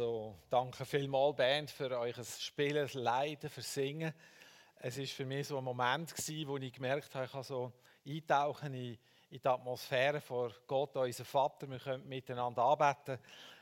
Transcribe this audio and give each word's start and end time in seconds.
So, 0.00 0.34
danke 0.48 0.86
vielmals, 0.86 1.36
Band, 1.36 1.70
für 1.70 1.90
euer 1.90 2.24
Spielen, 2.24 2.88
Leiden, 2.94 3.50
für 3.50 3.60
Singen. 3.60 4.14
Es 4.76 4.96
war 4.96 5.04
für 5.04 5.26
mich 5.26 5.48
so 5.48 5.58
ein 5.58 5.64
Moment 5.64 6.16
gewesen, 6.16 6.48
wo 6.48 6.56
ich 6.56 6.72
gemerkt 6.72 7.14
habe, 7.14 7.26
ich 7.26 7.32
kann 7.32 7.42
so 7.42 7.70
eintauchen 8.06 8.72
in, 8.72 8.96
in 9.28 9.42
die 9.42 9.46
Atmosphäre 9.46 10.22
vor 10.22 10.54
Gott, 10.66 10.96
unser 10.96 11.26
Vater. 11.26 11.68
Wir 11.68 11.78
können 11.78 12.08
miteinander 12.08 12.62
arbeiten, 12.62 13.18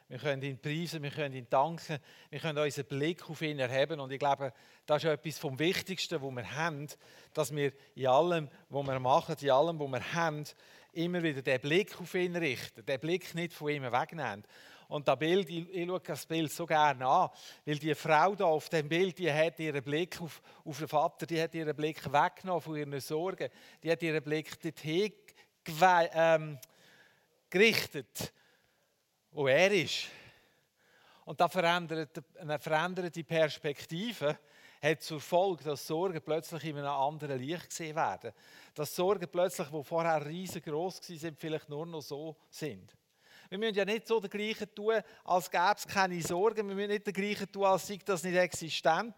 wir 0.06 0.18
können 0.18 0.40
ihn 0.42 0.60
preisen, 0.60 1.02
wir 1.02 1.10
können 1.10 1.34
ihn 1.34 1.48
danken, 1.50 1.98
wir 2.30 2.38
können 2.38 2.58
unseren 2.60 2.86
Blick 2.86 3.28
auf 3.28 3.42
ihn 3.42 3.58
erheben. 3.58 3.98
Und 3.98 4.12
ich 4.12 4.20
glaube, 4.20 4.52
das 4.86 5.02
ist 5.02 5.10
etwas 5.10 5.38
vom 5.40 5.58
Wichtigsten, 5.58 6.22
was 6.22 6.30
wir 6.36 6.54
haben, 6.54 6.86
dass 7.34 7.52
wir 7.52 7.72
in 7.96 8.06
allem, 8.06 8.48
was 8.68 8.86
wir 8.86 9.00
machen, 9.00 9.34
in 9.40 9.50
allem, 9.50 9.80
was 9.80 9.90
wir 9.90 10.14
haben, 10.14 10.44
immer 10.92 11.20
wieder 11.20 11.42
den 11.42 11.60
Blick 11.60 12.00
auf 12.00 12.14
ihn 12.14 12.36
richten, 12.36 12.86
den 12.86 13.00
Blick 13.00 13.34
nicht 13.34 13.52
von 13.52 13.70
ihm 13.70 13.82
wegnehmen. 13.82 14.44
Und 14.88 15.06
das 15.06 15.18
Bild, 15.18 15.50
ich, 15.50 15.68
ich 15.68 15.86
schaue 15.86 16.00
das 16.00 16.24
Bild 16.24 16.50
so 16.50 16.64
gerne 16.64 17.06
an, 17.06 17.28
weil 17.66 17.78
die 17.78 17.94
Frau 17.94 18.34
da 18.34 18.46
auf 18.46 18.70
dem 18.70 18.88
Bild, 18.88 19.18
die 19.18 19.30
hat 19.30 19.58
ihren 19.60 19.84
Blick 19.84 20.20
auf, 20.20 20.40
auf 20.64 20.78
den 20.78 20.88
Vater, 20.88 21.26
die 21.26 21.40
hat 21.40 21.54
ihren 21.54 21.76
Blick 21.76 22.10
weggenommen 22.10 22.62
von 22.62 22.74
ihren 22.74 22.98
Sorgen, 23.00 23.50
die 23.82 23.92
hat 23.92 24.02
ihren 24.02 24.22
Blick 24.22 24.58
dorthin 24.60 25.12
ähm, 26.14 26.58
gerichtet, 27.50 28.32
wo 29.30 29.46
er 29.46 29.70
ist. 29.70 30.06
Und 31.26 31.38
da 31.38 31.48
verändert, 31.48 32.22
eine 32.38 32.58
veränderte 32.58 33.22
Perspektive 33.22 34.38
hat 34.80 35.02
zur 35.02 35.20
Folge, 35.20 35.64
dass 35.64 35.86
Sorgen 35.86 36.22
plötzlich 36.22 36.64
in 36.64 36.78
einem 36.78 36.88
anderen 36.88 37.38
Licht 37.38 37.68
gesehen 37.68 37.94
werden. 37.94 38.32
Dass 38.74 38.96
Sorgen 38.96 39.28
plötzlich, 39.30 39.68
die 39.68 39.84
vorher 39.84 40.24
riesengroß 40.24 41.10
waren, 41.10 41.36
vielleicht 41.36 41.68
nur 41.68 41.84
noch 41.84 42.00
so 42.00 42.36
sind. 42.48 42.97
Wir 43.48 43.58
müssen 43.58 43.76
ja 43.76 43.84
nicht 43.84 44.06
so 44.06 44.20
das 44.20 44.30
Gleiche 44.30 44.72
tun, 44.72 45.00
als 45.24 45.50
gäbe 45.50 45.74
es 45.76 45.86
keine 45.86 46.20
Sorgen. 46.22 46.68
Wir 46.68 46.74
müssen 46.74 46.90
nicht 46.90 47.06
das 47.06 47.14
Gleiche 47.14 47.50
tun, 47.50 47.64
als 47.64 47.86
sei 47.86 47.98
das 48.04 48.22
nicht 48.22 48.36
existent. 48.36 49.14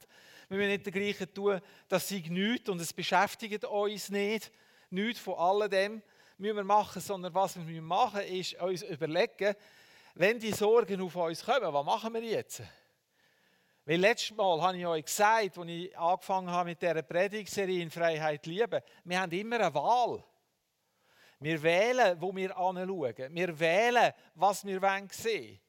Wir 0.48 0.56
müssen 0.56 0.70
nicht 0.70 0.86
das 0.86 0.92
Gleiche 0.92 1.32
tun, 1.32 1.60
das 1.88 2.08
sei 2.08 2.24
nichts 2.28 2.68
und 2.68 2.80
es 2.80 2.92
beschäftigt 2.92 3.64
uns 3.64 4.08
nicht. 4.10 4.52
Nichts 4.90 5.20
von 5.20 5.34
alledem 5.34 6.02
müssen 6.38 6.56
wir 6.56 6.64
machen, 6.64 7.00
sondern 7.00 7.34
was 7.34 7.56
wir 7.56 7.82
machen 7.82 8.20
müssen, 8.20 8.34
ist 8.34 8.54
uns 8.60 8.82
überlegen, 8.82 9.54
wenn 10.14 10.38
die 10.38 10.52
Sorgen 10.52 11.00
auf 11.00 11.16
uns 11.16 11.44
kommen, 11.44 11.72
was 11.72 11.84
machen 11.84 12.14
wir 12.14 12.22
jetzt? 12.22 12.62
Weil 13.84 14.00
letztes 14.00 14.36
Mal 14.36 14.60
habe 14.60 14.76
ich 14.76 14.86
euch 14.86 15.04
gesagt, 15.04 15.58
als 15.58 15.68
ich 15.68 15.98
angefangen 15.98 16.50
habe 16.50 16.70
mit 16.70 16.82
dieser 16.82 17.02
Predigtserie 17.02 17.82
in 17.82 17.90
Freiheit 17.90 18.46
lieben, 18.46 18.80
wir 19.04 19.20
haben 19.20 19.32
immer 19.32 19.56
eine 19.56 19.74
Wahl. 19.74 20.22
Wir 21.40 21.62
wählen, 21.62 22.20
wo 22.20 22.34
wir 22.36 22.56
anschauen. 22.56 23.34
Wir 23.34 23.58
wählen, 23.58 24.12
was 24.34 24.64
wir 24.64 24.80
sehen 24.80 25.10
wollen. 25.10 25.60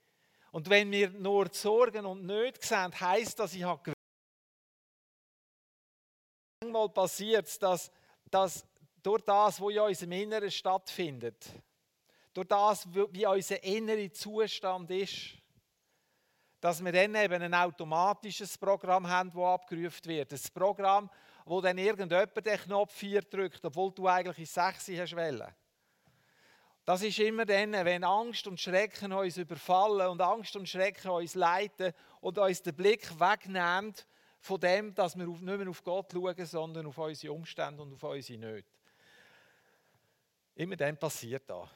Und 0.51 0.69
wenn 0.69 0.91
wir 0.91 1.09
nur 1.11 1.45
die 1.45 1.57
Sorgen 1.57 2.05
und 2.05 2.25
Nöte 2.25 2.65
sehen, 2.65 2.91
heisst 2.99 3.39
das, 3.39 3.53
ich 3.53 3.63
habe 3.63 3.93
Manchmal 6.63 6.89
passiert 6.89 7.47
es, 7.47 7.57
dass, 7.57 7.91
dass 8.29 8.65
durch 9.01 9.23
das, 9.23 9.59
was 9.59 9.73
in 9.73 9.79
unserem 9.79 10.11
Inneren 10.11 10.51
stattfindet, 10.51 11.43
durch 12.33 12.47
das, 12.47 12.87
wie 12.93 13.25
unser 13.25 13.63
innerer 13.63 14.11
Zustand 14.13 14.91
ist, 14.91 15.31
dass 16.59 16.83
wir 16.83 16.91
dann 16.91 17.15
eben 17.15 17.41
ein 17.41 17.53
automatisches 17.53 18.57
Programm 18.57 19.07
haben, 19.07 19.31
das 19.31 19.41
abgerufen 19.41 20.05
wird. 20.05 20.31
Ein 20.31 20.39
Programm, 20.53 21.09
wo 21.45 21.59
dann 21.59 21.77
irgendjemand 21.77 22.45
den 22.45 22.59
Knopf 22.59 22.93
4 22.93 23.21
drückt, 23.23 23.65
obwohl 23.65 23.91
du 23.91 24.07
eigentlich 24.07 24.39
in 24.39 24.45
6 24.45 24.89
hast 24.89 25.15
wollen. 25.15 25.53
Das 26.83 27.03
ist 27.03 27.19
immer 27.19 27.45
dann, 27.45 27.73
wenn 27.73 28.03
Angst 28.03 28.47
und 28.47 28.59
Schrecken 28.59 29.13
uns 29.13 29.37
überfallen 29.37 30.07
und 30.07 30.21
Angst 30.21 30.55
und 30.55 30.67
Schrecken 30.67 31.11
uns 31.11 31.35
leiten 31.35 31.93
und 32.21 32.37
uns 32.37 32.61
den 32.63 32.75
Blick 32.75 33.19
wegnehmen 33.19 33.93
von 34.39 34.59
dem, 34.59 34.93
dass 34.95 35.15
wir 35.15 35.27
nicht 35.27 35.41
mehr 35.41 35.69
auf 35.69 35.83
Gott 35.83 36.11
schauen, 36.11 36.45
sondern 36.45 36.87
auf 36.87 36.97
unsere 36.97 37.33
Umstände 37.33 37.83
und 37.83 37.93
auf 37.93 38.03
unsere 38.03 38.39
Nöte. 38.39 38.71
Immer 40.55 40.75
dann 40.75 40.97
passiert 40.97 41.43
das. 41.47 41.69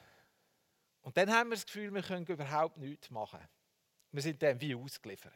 Und 1.02 1.16
dann 1.16 1.32
haben 1.32 1.50
wir 1.50 1.54
das 1.54 1.66
Gefühl, 1.66 1.94
wir 1.94 2.02
können 2.02 2.26
überhaupt 2.26 2.76
nichts 2.78 3.08
machen. 3.10 3.40
Wir 4.10 4.22
sind 4.22 4.42
dann 4.42 4.60
wie 4.60 4.74
ausgeliefert. 4.74 5.32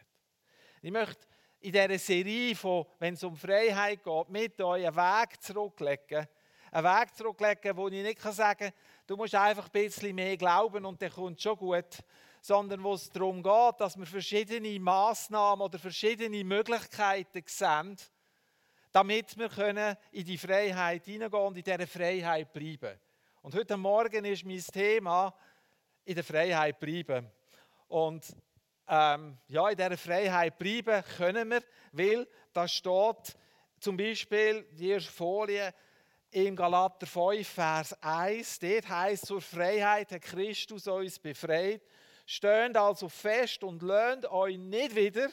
Ich 0.82 0.90
möchte 0.90 1.26
in 1.60 1.72
dieser 1.72 1.98
Serie 1.98 2.56
von, 2.56 2.86
wenn 2.98 3.14
es 3.14 3.22
um 3.22 3.36
Freiheit 3.36 4.02
geht, 4.02 4.28
mit 4.30 4.60
euch 4.60 4.86
einen 4.86 4.96
Weg 4.96 5.40
zurücklegen, 5.40 6.26
einen 6.72 6.84
Weg 6.84 7.14
zurücklegen, 7.14 7.76
wo 7.76 7.88
ich 7.88 8.02
nicht 8.02 8.20
sagen 8.20 8.58
kann, 8.58 8.72
du 9.10 9.16
musst 9.16 9.34
einfach 9.34 9.64
ein 9.64 9.72
bisschen 9.72 10.14
mehr 10.14 10.36
glauben 10.36 10.84
und 10.84 11.02
dann 11.02 11.10
kommt 11.10 11.42
schon 11.42 11.56
gut, 11.56 11.98
sondern 12.40 12.80
wo 12.84 12.94
es 12.94 13.10
darum 13.10 13.42
geht, 13.42 13.80
dass 13.80 13.98
wir 13.98 14.06
verschiedene 14.06 14.78
Massnahmen 14.78 15.62
oder 15.62 15.80
verschiedene 15.80 16.44
Möglichkeiten 16.44 17.42
sehen, 17.44 17.96
damit 18.92 19.36
wir 19.36 19.98
in 20.12 20.24
die 20.24 20.38
Freiheit 20.38 21.04
hineingehen 21.06 21.42
und 21.42 21.56
in 21.56 21.64
dieser 21.64 21.88
Freiheit 21.88 22.52
bleiben. 22.52 23.00
Und 23.42 23.56
heute 23.56 23.76
Morgen 23.76 24.24
ist 24.26 24.44
mein 24.44 24.62
Thema 24.62 25.34
in 26.04 26.14
der 26.14 26.22
Freiheit 26.22 26.78
bleiben. 26.78 27.28
Und 27.88 28.24
ähm, 28.86 29.38
ja, 29.48 29.68
in 29.70 29.76
dieser 29.76 29.98
Freiheit 29.98 30.56
bleiben 30.56 31.02
können 31.16 31.50
wir, 31.50 31.62
weil 31.90 32.28
da 32.52 32.68
steht 32.68 33.36
zum 33.80 33.96
Beispiel 33.96 34.68
die 34.70 34.90
erste 34.90 35.10
Folie, 35.10 35.74
im 36.32 36.54
Galater 36.54 37.06
5, 37.06 37.48
Vers 37.48 38.02
1, 38.02 38.60
dort 38.60 38.88
heißt 38.88 39.26
zur 39.26 39.40
Freiheit 39.40 40.12
hat 40.12 40.22
Christus 40.22 40.86
uns 40.86 41.18
befreit. 41.18 41.82
Stöhnt 42.24 42.76
also 42.76 43.08
fest 43.08 43.64
und 43.64 43.82
lernt 43.82 44.30
euch 44.30 44.56
nicht 44.56 44.94
wieder 44.94 45.28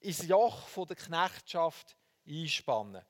ins 0.00 0.26
Joch 0.26 0.68
der 0.86 0.96
Knechtschaft 0.96 1.96
einspannen. 2.26 3.02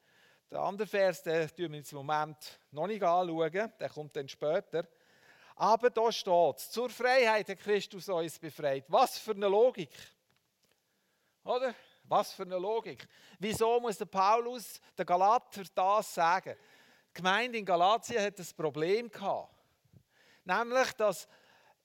Der 0.51 0.61
andere 0.61 0.87
Vers, 0.87 1.23
den 1.23 1.49
tun 1.49 1.73
wir 1.73 1.81
im 1.81 1.97
Moment 1.97 2.61
noch 2.71 2.87
nicht 2.87 3.03
anschauen, 3.03 3.73
der 3.81 3.89
kommt 3.89 4.15
dann 4.15 4.29
später. 4.29 4.87
Aber 5.56 5.89
da 5.89 6.12
steht 6.12 6.59
zur 6.59 6.91
Freiheit 6.91 7.49
hat 7.49 7.59
Christus 7.59 8.09
uns 8.09 8.39
befreit. 8.39 8.85
Was 8.89 9.19
für 9.19 9.33
eine 9.33 9.49
Logik. 9.49 9.91
Oder? 11.45 11.75
Was 12.05 12.35
für 12.35 12.43
eine 12.43 12.59
Logik. 12.59 13.09
Wieso 13.39 13.81
muss 13.81 13.97
der 13.97 14.05
Paulus, 14.05 14.81
der 14.99 15.06
Galater, 15.06 15.62
das 15.75 16.15
sagen? 16.15 16.55
Gemeinde 17.15 17.59
in 17.59 17.65
Galatien 17.65 18.23
hat 18.23 18.39
ein 18.39 18.47
Problem 18.57 19.11
gehabt. 19.11 19.55
Nämlich, 20.45 20.93
dass 20.93 21.29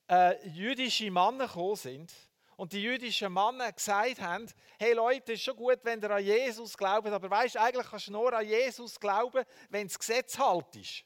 äh, 0.10 0.48
jüdische 0.50 1.12
Männer 1.12 1.48
gekommen 1.48 1.76
sind 1.76 2.12
und 2.58 2.74
die 2.74 2.82
jüdischen 2.82 3.32
Männer 3.32 3.72
gesagt 3.72 4.20
haben, 4.20 4.46
hey 4.78 4.94
Leute, 4.94 5.34
ist 5.34 5.44
schon 5.44 5.56
gut, 5.56 5.80
wenn 5.84 6.02
ihr 6.02 6.12
an 6.12 6.24
Jesus 6.24 6.78
glaubt, 6.78 7.08
aber 7.08 7.30
weißt 7.30 7.56
du, 7.56 7.62
eigentlich 7.62 7.88
kannst 7.88 8.08
du 8.08 8.12
nur 8.12 8.34
an 8.34 8.46
Jesus 8.46 9.00
glauben, 9.00 9.46
wenn 9.70 9.88
das 9.88 9.98
Gesetz 9.98 10.38
halt 10.38 10.76
ist. 10.76 11.06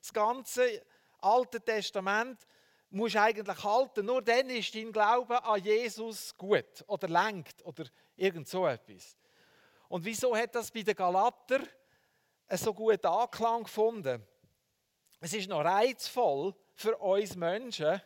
Das 0.00 0.12
ganze 0.12 0.82
Alte 1.20 1.60
Testament 1.60 2.40
musst 2.88 3.14
du 3.14 3.20
eigentlich 3.20 3.62
halten, 3.62 4.06
nur 4.06 4.22
dann 4.22 4.48
ist 4.50 4.74
dein 4.74 4.90
Glaube 4.90 5.44
an 5.44 5.62
Jesus 5.62 6.36
gut 6.36 6.82
oder 6.86 7.08
lenkt 7.08 7.64
oder 7.64 7.84
irgend 8.16 8.48
so 8.48 8.66
etwas. 8.66 9.16
Und 9.88 10.04
wieso 10.04 10.36
hat 10.36 10.54
das 10.54 10.70
bei 10.70 10.82
den 10.82 10.94
Galater 10.94 11.60
so 12.58 12.74
gut 12.74 13.04
Anklang 13.04 13.64
gefunden. 13.64 14.26
Es 15.20 15.32
ist 15.34 15.48
noch 15.48 15.64
reizvoll 15.64 16.54
für 16.74 16.96
uns 16.96 17.36
Menschen, 17.36 18.00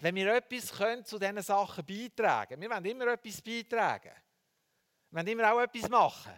wenn 0.00 0.14
wir 0.14 0.34
etwas 0.34 0.72
können 0.72 1.04
zu 1.04 1.18
diesen 1.18 1.42
Sachen 1.42 1.84
beitragen 1.84 2.60
Wir 2.60 2.70
wollen 2.70 2.84
immer 2.84 3.08
etwas 3.08 3.40
beitragen. 3.42 4.12
Wir 5.10 5.18
wollen 5.18 5.26
immer 5.26 5.52
auch 5.52 5.60
etwas 5.60 5.88
machen. 5.88 6.32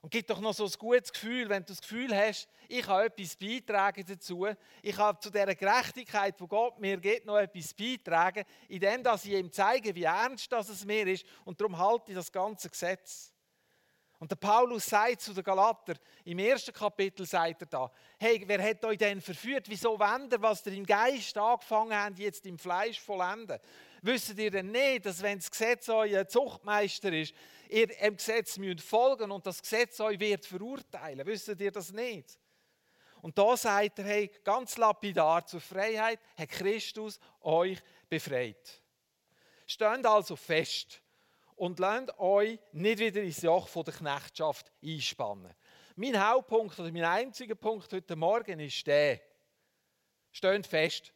Und 0.00 0.10
gibt 0.10 0.30
doch 0.30 0.40
noch 0.40 0.54
so 0.54 0.64
ein 0.64 0.72
gutes 0.78 1.12
Gefühl, 1.12 1.48
wenn 1.48 1.64
du 1.64 1.72
das 1.72 1.80
Gefühl 1.80 2.14
hast, 2.14 2.48
ich 2.68 2.86
habe 2.86 3.06
etwas 3.06 3.34
beitragen 3.34 4.04
dazu. 4.06 4.46
Ich 4.82 4.96
habe 4.96 5.18
zu 5.18 5.30
dieser 5.30 5.54
Gerechtigkeit, 5.54 6.34
wo 6.38 6.46
Gott 6.46 6.78
mir 6.78 6.98
gibt, 6.98 7.26
noch 7.26 7.38
etwas 7.38 7.74
beitragen, 7.74 8.44
indem 8.68 9.02
dass 9.02 9.24
ich 9.24 9.32
ihm 9.32 9.50
zeige, 9.50 9.94
wie 9.94 10.04
ernst 10.04 10.52
das 10.52 10.68
es 10.68 10.84
mir 10.84 11.06
ist. 11.06 11.24
Und 11.44 11.60
darum 11.60 11.78
halte 11.78 12.12
ich 12.12 12.16
das 12.16 12.30
ganze 12.30 12.68
Gesetz. 12.70 13.32
Und 14.18 14.32
der 14.32 14.36
Paulus 14.36 14.86
sagt 14.86 15.20
zu 15.20 15.32
den 15.32 15.44
Galater, 15.44 15.94
im 16.24 16.40
ersten 16.40 16.72
Kapitel 16.72 17.24
sagt 17.24 17.62
er 17.62 17.66
da, 17.66 17.90
hey, 18.18 18.42
wer 18.46 18.60
hat 18.62 18.84
euch 18.84 18.98
denn 18.98 19.20
verführt? 19.20 19.66
Wieso 19.68 19.98
wendet 19.98 20.42
was 20.42 20.66
ihr 20.66 20.72
im 20.72 20.84
Geist 20.84 21.38
angefangen 21.38 21.96
habt, 21.96 22.18
jetzt 22.18 22.44
im 22.46 22.58
Fleisch 22.58 23.00
vollenden? 23.00 23.60
Wisst 24.02 24.36
ihr 24.36 24.50
denn 24.50 24.72
nicht, 24.72 25.06
dass 25.06 25.22
wenn 25.22 25.38
das 25.38 25.50
Gesetz 25.50 25.88
euer 25.88 26.26
Zuchtmeister 26.26 27.12
ist, 27.12 27.32
ihr 27.68 27.86
dem 27.86 28.16
Gesetz 28.16 28.58
müsst 28.58 28.80
folgen 28.80 29.30
und 29.30 29.46
das 29.46 29.62
Gesetz 29.62 30.00
euch 30.00 30.18
wird 30.18 30.44
verurteilen? 30.44 31.24
Wisst 31.24 31.48
ihr 31.48 31.70
das 31.70 31.92
nicht? 31.92 32.38
Und 33.22 33.38
da 33.38 33.56
sagt 33.56 34.00
er, 34.00 34.04
hey, 34.04 34.30
ganz 34.42 34.76
lapidar 34.76 35.46
zur 35.46 35.60
Freiheit 35.60 36.20
hat 36.36 36.48
Christus 36.48 37.20
euch 37.40 37.78
befreit. 38.08 38.82
Steht 39.66 40.06
also 40.06 40.34
fest 40.34 41.00
und 41.58 41.80
lasst 41.80 42.16
euch 42.18 42.58
nicht 42.72 42.98
wieder 43.00 43.20
ins 43.20 43.42
Joch 43.42 43.68
der 43.68 43.92
Knechtschaft 43.92 44.72
einspannen. 44.82 45.52
Mein 45.96 46.28
Hauptpunkt 46.28 46.78
oder 46.78 46.92
mein 46.92 47.04
einziger 47.04 47.56
Punkt 47.56 47.92
heute 47.92 48.14
Morgen 48.14 48.60
ist 48.60 48.86
der. 48.86 49.20
Steht 50.30 50.66
fest. 50.66 51.12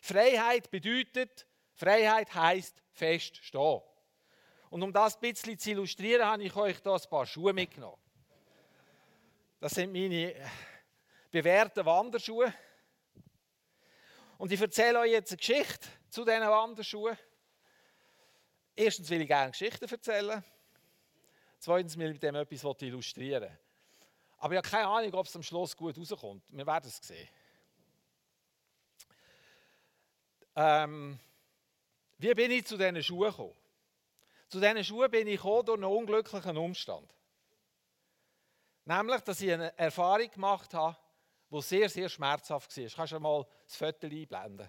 Freiheit 0.00 0.70
bedeutet, 0.70 1.44
Freiheit 1.74 2.32
heißt 2.32 2.80
fest 2.92 3.36
stehen. 3.44 3.80
Und 4.70 4.82
um 4.82 4.92
das 4.92 5.16
ein 5.16 5.20
bisschen 5.20 5.58
zu 5.58 5.70
illustrieren, 5.70 6.24
habe 6.24 6.44
ich 6.44 6.54
euch 6.54 6.78
hier 6.80 6.92
ein 6.92 7.10
paar 7.10 7.26
Schuhe 7.26 7.52
mitgenommen. 7.52 8.00
Das 9.58 9.72
sind 9.72 9.92
meine 9.92 10.36
bewährten 11.32 11.84
Wanderschuhe. 11.84 12.54
Und 14.38 14.52
ich 14.52 14.60
erzähle 14.60 15.00
euch 15.00 15.10
jetzt 15.10 15.32
eine 15.32 15.38
Geschichte 15.38 15.88
zu 16.10 16.24
diesen 16.24 16.42
Wanderschuhen. 16.42 17.18
Erstens 18.76 19.08
will 19.08 19.22
ich 19.22 19.26
gerne 19.26 19.50
Geschichten 19.50 19.86
erzählen. 19.88 20.44
Zweitens 21.58 21.96
will 21.96 22.08
ich 22.08 22.12
mit 22.12 22.22
dem 22.22 22.34
etwas 22.34 22.82
illustrieren. 22.82 23.58
Aber 24.38 24.52
ich 24.52 24.58
habe 24.58 24.68
keine 24.68 24.86
Ahnung, 24.86 25.14
ob 25.14 25.26
es 25.26 25.34
am 25.34 25.42
Schluss 25.42 25.74
gut 25.74 25.96
rauskommt. 25.96 26.44
Wir 26.48 26.66
werden 26.66 26.86
es 26.86 26.98
sehen. 26.98 27.28
Ähm, 30.54 31.18
wie 32.18 32.34
bin 32.34 32.50
ich 32.50 32.66
zu 32.66 32.76
diesen 32.76 33.02
Schuhen 33.02 33.30
gekommen? 33.30 33.56
Zu 34.48 34.60
diesen 34.60 34.84
Schuhen 34.84 35.10
bin 35.10 35.26
ich 35.26 35.36
gekommen 35.36 35.64
durch 35.64 35.78
einen 35.78 35.84
unglücklichen 35.84 36.56
Umstand. 36.56 37.12
Nämlich, 38.84 39.20
dass 39.22 39.40
ich 39.40 39.52
eine 39.52 39.76
Erfahrung 39.78 40.30
gemacht 40.30 40.72
habe, 40.74 40.96
die 41.50 41.62
sehr, 41.62 41.88
sehr 41.88 42.08
schmerzhaft 42.08 42.76
war. 42.76 42.88
Kannst 42.88 43.12
du 43.12 43.20
mal 43.20 43.46
das 43.64 43.76
Foto 43.76 44.06
einblenden? 44.06 44.68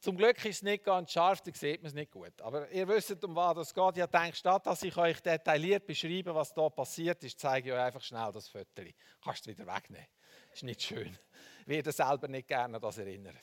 Zum 0.00 0.16
Glück 0.16 0.42
ist 0.46 0.56
es 0.56 0.62
nicht 0.62 0.82
ganz 0.82 1.12
scharf, 1.12 1.42
da 1.42 1.52
sieht 1.52 1.82
man 1.82 1.88
es 1.88 1.94
nicht 1.94 2.10
gut. 2.10 2.40
Aber 2.40 2.70
ihr 2.70 2.88
wisst, 2.88 3.22
um 3.22 3.36
was 3.36 3.58
es 3.58 3.74
geht. 3.74 3.98
Ich 3.98 4.06
denke, 4.06 4.34
statt 4.34 4.66
dass 4.66 4.82
ich 4.82 4.96
euch 4.96 5.20
detailliert 5.20 5.86
beschreibe, 5.86 6.34
was 6.34 6.54
da 6.54 6.70
passiert 6.70 7.22
ist, 7.22 7.38
zeige 7.38 7.68
ich 7.68 7.74
euch 7.74 7.80
einfach 7.80 8.00
schnell 8.00 8.32
das 8.32 8.48
Foto. 8.48 8.82
Kannst 9.22 9.44
du 9.44 9.50
wieder 9.50 9.66
wegnehmen. 9.66 10.06
Ist 10.54 10.62
nicht 10.62 10.80
schön. 10.80 11.18
Ich 11.60 11.68
werde 11.68 11.92
selber 11.92 12.28
nicht 12.28 12.48
gerne 12.48 12.76
an 12.76 12.80
das 12.80 12.96
erinnern. 12.96 13.38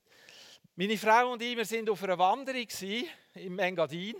Meine 0.76 0.98
Frau 0.98 1.32
und 1.34 1.44
ich, 1.44 1.56
wir 1.56 1.66
sind 1.66 1.92
auf 1.92 2.04
einer 2.04 2.18
Wanderung 2.18 2.68
im 3.36 3.60
Engadin. 3.60 4.16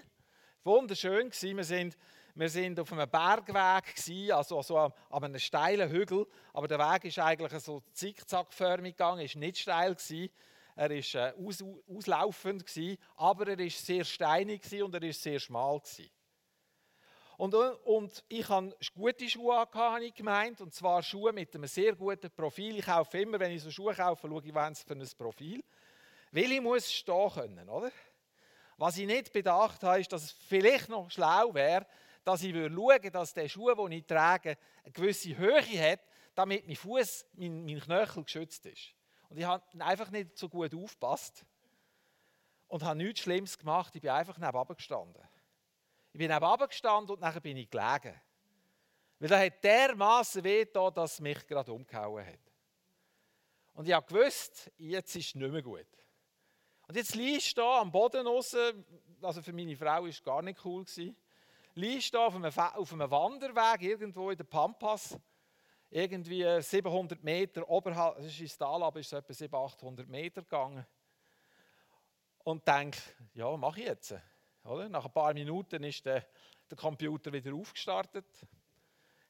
Wunderschön 0.64 1.32
Wir 1.32 1.64
sind 1.64 1.98
wir 2.36 2.50
sind 2.50 2.80
auf 2.80 2.94
einem 2.94 3.10
Bergweg, 3.10 4.32
also 4.32 4.62
so 4.62 4.78
an 4.78 4.94
einem 5.10 5.40
steilen 5.40 5.90
Hügel. 5.90 6.28
Aber 6.54 6.68
der 6.68 6.78
Weg 6.78 7.06
ist 7.06 7.18
eigentlich 7.18 7.64
so 7.64 7.82
zickzackförmig 7.94 8.94
gegangen, 8.94 9.22
ist 9.22 9.36
nicht 9.38 9.58
steil. 9.58 9.96
Gewesen. 9.96 10.30
Er 10.78 10.92
war 10.92 10.96
äh, 10.96 11.34
aus, 11.44 11.64
auslaufend, 11.90 12.64
gewesen, 12.64 13.00
aber 13.16 13.48
er 13.48 13.58
war 13.58 13.70
sehr 13.70 14.04
steinig 14.04 14.62
und 14.84 14.94
er 14.94 15.02
war 15.02 15.12
sehr 15.12 15.40
schmal. 15.40 15.82
Und, 17.36 17.54
äh, 17.56 17.58
und 17.58 18.24
ich 18.28 18.48
hatte 18.48 18.78
gute 18.94 19.28
Schuhe 19.28 19.58
an, 19.58 19.68
habe 19.74 20.06
ich 20.06 20.14
gemeint, 20.14 20.62
und 20.62 20.76
zwar 20.76 21.02
Schuhe 21.02 21.34
mit 21.34 21.56
einem 21.56 21.66
sehr 21.66 21.96
guten 21.96 22.30
Profil. 22.30 22.78
Ich 22.78 22.86
kaufe 22.86 23.18
immer, 23.18 23.40
wenn 23.40 23.54
ich 23.54 23.64
so 23.64 23.72
Schuhe 23.72 23.96
kaufe, 23.96 24.28
schaue 24.28 24.44
ich, 24.46 24.54
was 24.54 24.84
für 24.84 24.94
ein 24.94 25.10
Profil. 25.18 25.64
Weil 26.32 26.52
ich 26.52 26.62
muss 26.62 26.94
stehen 26.94 27.32
können, 27.32 27.70
oder? 27.70 27.92
Was 28.78 29.00
ich 29.00 29.08
nicht 29.08 29.34
bedacht 29.34 29.82
habe, 29.82 30.00
ist, 30.00 30.14
dass 30.14 30.26
es 30.26 30.32
vielleicht 30.32 30.90
noch 30.90 31.10
schlau 31.10 31.56
wäre, 31.56 31.88
dass 32.24 32.44
ich 32.44 32.54
schauen 32.54 32.78
würde, 32.78 33.10
dass 33.10 33.34
der 33.34 33.50
Schuh, 33.50 33.74
den 33.74 33.94
ich 33.94 34.06
trage, 34.06 34.60
eine 34.84 34.92
gewisse 34.92 35.36
Höhe 35.36 35.92
hat, 35.92 36.02
damit 36.36 36.68
mein 36.68 36.76
Fuß, 36.76 37.26
mein, 37.34 37.66
mein 37.66 37.80
Knöchel 37.80 38.24
geschützt 38.24 38.64
ist. 38.68 38.94
Und 39.30 39.38
ich 39.38 39.46
habe 39.46 39.64
einfach 39.80 40.10
nicht 40.10 40.38
so 40.38 40.48
gut 40.50 40.74
aufgepasst 40.74 41.46
und 42.68 42.84
habe 42.84 42.98
nichts 42.98 43.22
Schlimmes 43.22 43.58
gemacht. 43.58 43.96
Ich 43.96 44.02
bin 44.02 44.12
einfach 44.12 44.38
nebenan 44.38 44.68
gestanden. 44.76 45.24
Ich 46.14 46.18
bin 46.18 46.30
nebenan 46.32 46.68
gestanden 46.68 47.16
und 47.16 47.22
nachher 47.22 47.42
bin 47.42 47.58
ich 47.58 47.70
gelegen. 47.70 48.20
Weil 49.20 49.32
er 49.32 49.46
hat 49.46 49.64
dermaßen 49.64 50.44
weh 50.44 50.66
da, 50.66 50.92
dass 50.92 51.14
es 51.14 51.20
mich 51.20 51.46
gerade 51.48 51.74
umgehauen 51.74 52.26
hat. 52.26 52.40
Und 53.74 53.88
ich 53.88 53.94
habe 53.94 54.06
gewusst, 54.06 54.72
jetzt 54.78 55.16
ist 55.16 55.28
es 55.28 55.36
nicht 55.36 55.52
mehr 55.52 55.62
gut. 55.62 55.88
Und 56.88 56.96
jetzt 56.96 57.16
liegst 57.16 57.58
du 57.58 57.62
da 57.62 57.82
am 57.82 57.92
Boden 57.92 58.26
raus, 58.26 58.56
also 59.22 59.42
für 59.42 59.54
meine 59.54 59.76
Frau 59.76 60.04
war 60.04 60.06
es 60.06 60.24
gar 60.24 60.42
nicht 60.42 60.64
cool. 60.64 60.86
Gewesen 60.86 61.16
liegst 61.78 62.14
du 62.14 62.20
auf 62.20 62.36
einem, 62.36 62.52
auf 62.52 62.94
einem 62.94 63.12
Wanderweg 63.12 63.82
irgendwo 63.84 64.32
in 64.32 64.38
der 64.38 64.46
Pampas, 64.46 65.18
irgendwie 65.90 66.62
700 66.62 67.24
Meter 67.24 67.68
oberhalb, 67.70 68.18
das 68.18 68.26
ist 68.26 68.42
ins 68.42 68.58
Tal, 68.58 68.84
aber 68.84 69.00
ist 69.00 69.08
es 69.08 69.14
etwa 69.14 69.34
700, 69.34 69.74
800 69.74 70.08
Meter 70.08 70.42
gegangen. 70.42 70.86
Und 72.44 72.68
denk, 72.68 72.98
ja, 73.34 73.56
mache 73.58 73.82
ich 73.82 73.86
jetzt? 73.88 74.16
Oder? 74.64 74.90
Nach 74.90 75.06
ein 75.06 75.12
paar 75.12 75.34
Minuten 75.34 75.84
ist 75.84 76.06
der, 76.06 76.26
der 76.70 76.78
Computer 76.78 77.32
wieder 77.32 77.54
aufgestartet, 77.54 78.26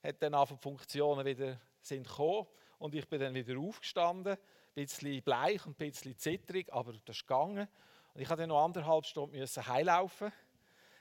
hat 0.04 0.22
dann 0.22 0.34
die 0.34 0.58
Funktionen 0.58 1.26
wieder 1.26 1.60
sind 1.80 2.08
gekommen 2.08 2.48
und 2.80 2.94
ich 2.96 3.08
bin 3.08 3.20
dann 3.20 3.34
wieder 3.34 3.58
aufgestanden, 3.60 4.34
ein 4.34 4.40
bisschen 4.74 5.22
bleich 5.24 5.66
und 5.66 5.80
ein 5.80 5.90
bisschen 5.90 6.18
zittrig, 6.18 6.72
aber 6.72 6.94
das 7.06 7.18
ist 7.18 7.28
gegangen. 7.28 7.68
Und 8.14 8.22
ich 8.22 8.28
musste 8.28 8.42
dann 8.42 8.50
noch 8.50 8.64
anderthalb 8.64 9.06
Stunden 9.06 9.36
heilaufen 9.38 10.32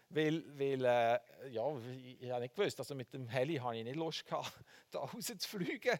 weil, 0.08 0.44
weil 0.58 0.84
äh, 0.84 1.48
ja, 1.50 1.78
ich, 2.20 2.30
habe 2.30 2.42
nicht 2.42 2.54
gewusst, 2.54 2.78
also 2.78 2.94
mit 2.94 3.12
dem 3.12 3.28
Heli 3.28 3.56
habe 3.56 3.76
ich 3.76 3.84
nicht 3.84 3.96
Lust 3.96 4.24
gehabt, 4.24 4.52
da 4.90 5.00
rauszufliegen. 5.00 5.98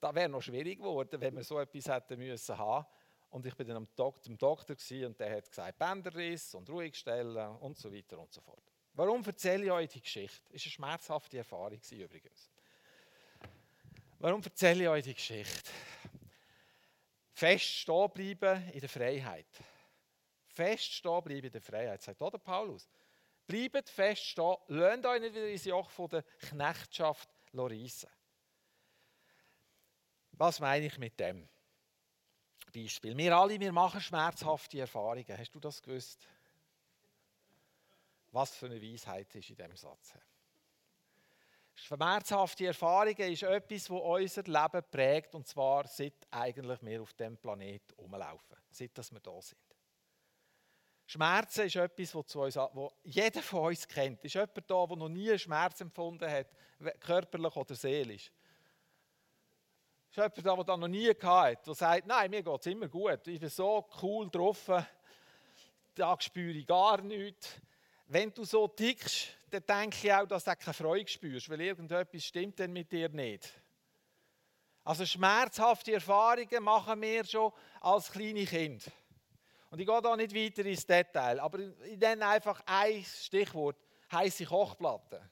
Das 0.00 0.14
wäre 0.14 0.28
noch 0.28 0.42
schwierig 0.42 0.78
geworden, 0.78 1.20
wenn 1.20 1.36
wir 1.36 1.44
so 1.44 1.58
etwas 1.58 1.88
hätten 1.88 2.18
müssen 2.18 2.58
haben. 2.58 2.86
Und 3.30 3.46
ich 3.46 3.54
bin 3.56 3.66
dann 3.66 3.78
am 3.78 3.88
Doktor, 3.96 4.22
dem 4.30 4.38
Doktor 4.38 4.76
und 5.06 5.18
der 5.18 5.36
hat 5.36 5.48
gesagt, 5.48 5.78
Bänderriss 5.78 6.54
und 6.54 6.68
ruhig 6.70 6.94
stellen 6.94 7.56
und 7.56 7.76
so 7.76 7.92
weiter 7.92 8.18
und 8.18 8.32
so 8.32 8.40
fort. 8.40 8.62
Warum 8.92 9.24
erzähle 9.24 9.64
ich 9.64 9.70
euch 9.72 9.88
die 9.88 10.00
Geschichte? 10.00 10.52
Das 10.52 10.60
war 10.60 10.66
eine 10.66 10.70
schmerzhafte 10.70 11.38
Erfahrung 11.38 11.80
übrigens. 11.90 12.50
Warum 14.20 14.40
erzähle 14.42 14.84
ich 14.84 14.88
euch 14.88 15.04
die 15.04 15.14
Geschichte? 15.14 15.70
Fest 17.32 17.64
stehen 17.64 18.10
bleiben 18.10 18.70
in 18.70 18.80
der 18.80 18.88
Freiheit. 18.88 19.48
Fest 20.46 20.92
stehen 20.92 21.22
bleiben 21.24 21.46
in 21.46 21.52
der 21.52 21.60
Freiheit, 21.60 22.02
sagt 22.02 22.22
auch 22.22 22.30
der 22.30 22.38
Paulus. 22.38 22.88
Bleibt 23.46 23.90
fest 23.90 24.24
stehen, 24.24 24.56
lasst 24.68 25.06
euch 25.06 25.20
nicht 25.20 25.34
wieder 25.34 25.48
ins 25.48 25.64
Joch 25.64 25.90
von 25.90 26.08
der 26.08 26.22
Knechtschaft 26.22 27.28
reissen. 27.52 28.10
Was 30.32 30.60
meine 30.60 30.86
ich 30.86 30.98
mit 30.98 31.18
dem 31.20 31.48
Beispiel? 32.72 33.16
Wir 33.16 33.36
alle, 33.36 33.60
wir 33.60 33.72
machen 33.72 34.00
schmerzhafte 34.00 34.80
Erfahrungen. 34.80 35.38
Hast 35.38 35.54
du 35.54 35.60
das 35.60 35.80
gewusst? 35.82 36.26
Was 38.32 38.56
für 38.56 38.66
eine 38.66 38.82
Weisheit 38.82 39.32
ist 39.34 39.50
in 39.50 39.56
diesem 39.56 39.76
Satz. 39.76 40.14
Schmerzhafte 41.76 42.66
Erfahrungen 42.66 43.32
ist 43.32 43.42
etwas, 43.42 43.84
das 43.84 43.90
unser 43.90 44.42
Leben 44.42 44.90
prägt, 44.90 45.34
und 45.34 45.46
zwar 45.46 45.86
seit 45.86 46.14
eigentlich 46.30 46.82
wir 46.82 47.02
auf 47.02 47.12
dem 47.14 47.36
Planeten 47.36 47.92
rumlaufen, 47.94 48.56
seit 48.70 48.96
dass 48.96 49.12
wir 49.12 49.20
da 49.20 49.40
sind. 49.40 49.60
Schmerzen 51.06 51.66
ist 51.66 51.76
etwas, 51.76 52.14
was, 52.14 52.26
zu 52.26 52.40
uns, 52.40 52.56
was 52.56 52.92
jeder 53.02 53.42
von 53.42 53.66
uns 53.66 53.86
kennt. 53.86 54.24
Ist 54.24 54.34
jemand 54.34 54.70
da, 54.70 54.86
der 54.86 54.96
noch 54.96 55.08
nie 55.08 55.38
Schmerz 55.38 55.80
empfunden 55.80 56.30
hat, 56.30 56.46
körperlich 57.00 57.56
oder 57.56 57.74
seelisch? 57.74 58.32
Ist 60.10 60.16
jemand 60.16 60.46
da, 60.46 60.54
der 60.54 60.64
das 60.64 60.78
noch 60.78 60.88
nie 60.88 61.08
hat, 61.08 61.66
der 61.66 61.74
sagt, 61.74 62.06
nein, 62.06 62.30
mir 62.30 62.42
geht 62.42 62.60
es 62.60 62.66
immer 62.66 62.88
gut, 62.88 63.26
ich 63.26 63.40
bin 63.40 63.48
so 63.50 63.86
cool 64.02 64.30
drauf, 64.30 64.70
da 65.94 66.16
spüre 66.20 66.56
ich 66.56 66.66
gar 66.66 67.00
nichts. 67.02 67.60
Wenn 68.06 68.32
du 68.32 68.44
so 68.44 68.68
tickst, 68.68 69.28
dann 69.50 69.64
denke 69.66 70.06
ich 70.06 70.12
auch, 70.12 70.26
dass 70.26 70.44
du 70.44 70.56
keine 70.56 70.74
Freude 70.74 71.08
spürst, 71.10 71.48
weil 71.48 71.60
irgendetwas 71.60 72.24
stimmt 72.24 72.60
dann 72.60 72.72
mit 72.72 72.90
dir 72.90 73.08
nicht. 73.08 73.48
Also 74.84 75.06
schmerzhafte 75.06 75.94
Erfahrungen 75.94 76.62
machen 76.62 77.00
wir 77.00 77.24
schon 77.24 77.52
als 77.80 78.12
kleine 78.12 78.44
Kinder. 78.44 78.90
Und 79.74 79.80
ich 79.80 79.88
gehe 79.88 80.00
da 80.00 80.14
nicht 80.14 80.32
weiter 80.32 80.64
ins 80.66 80.86
Detail, 80.86 81.40
aber 81.40 81.58
ich 81.58 81.98
nenne 81.98 82.28
einfach 82.28 82.62
ein 82.64 83.02
Stichwort: 83.02 83.76
heiße 84.12 84.44
Kochplatte. 84.44 85.28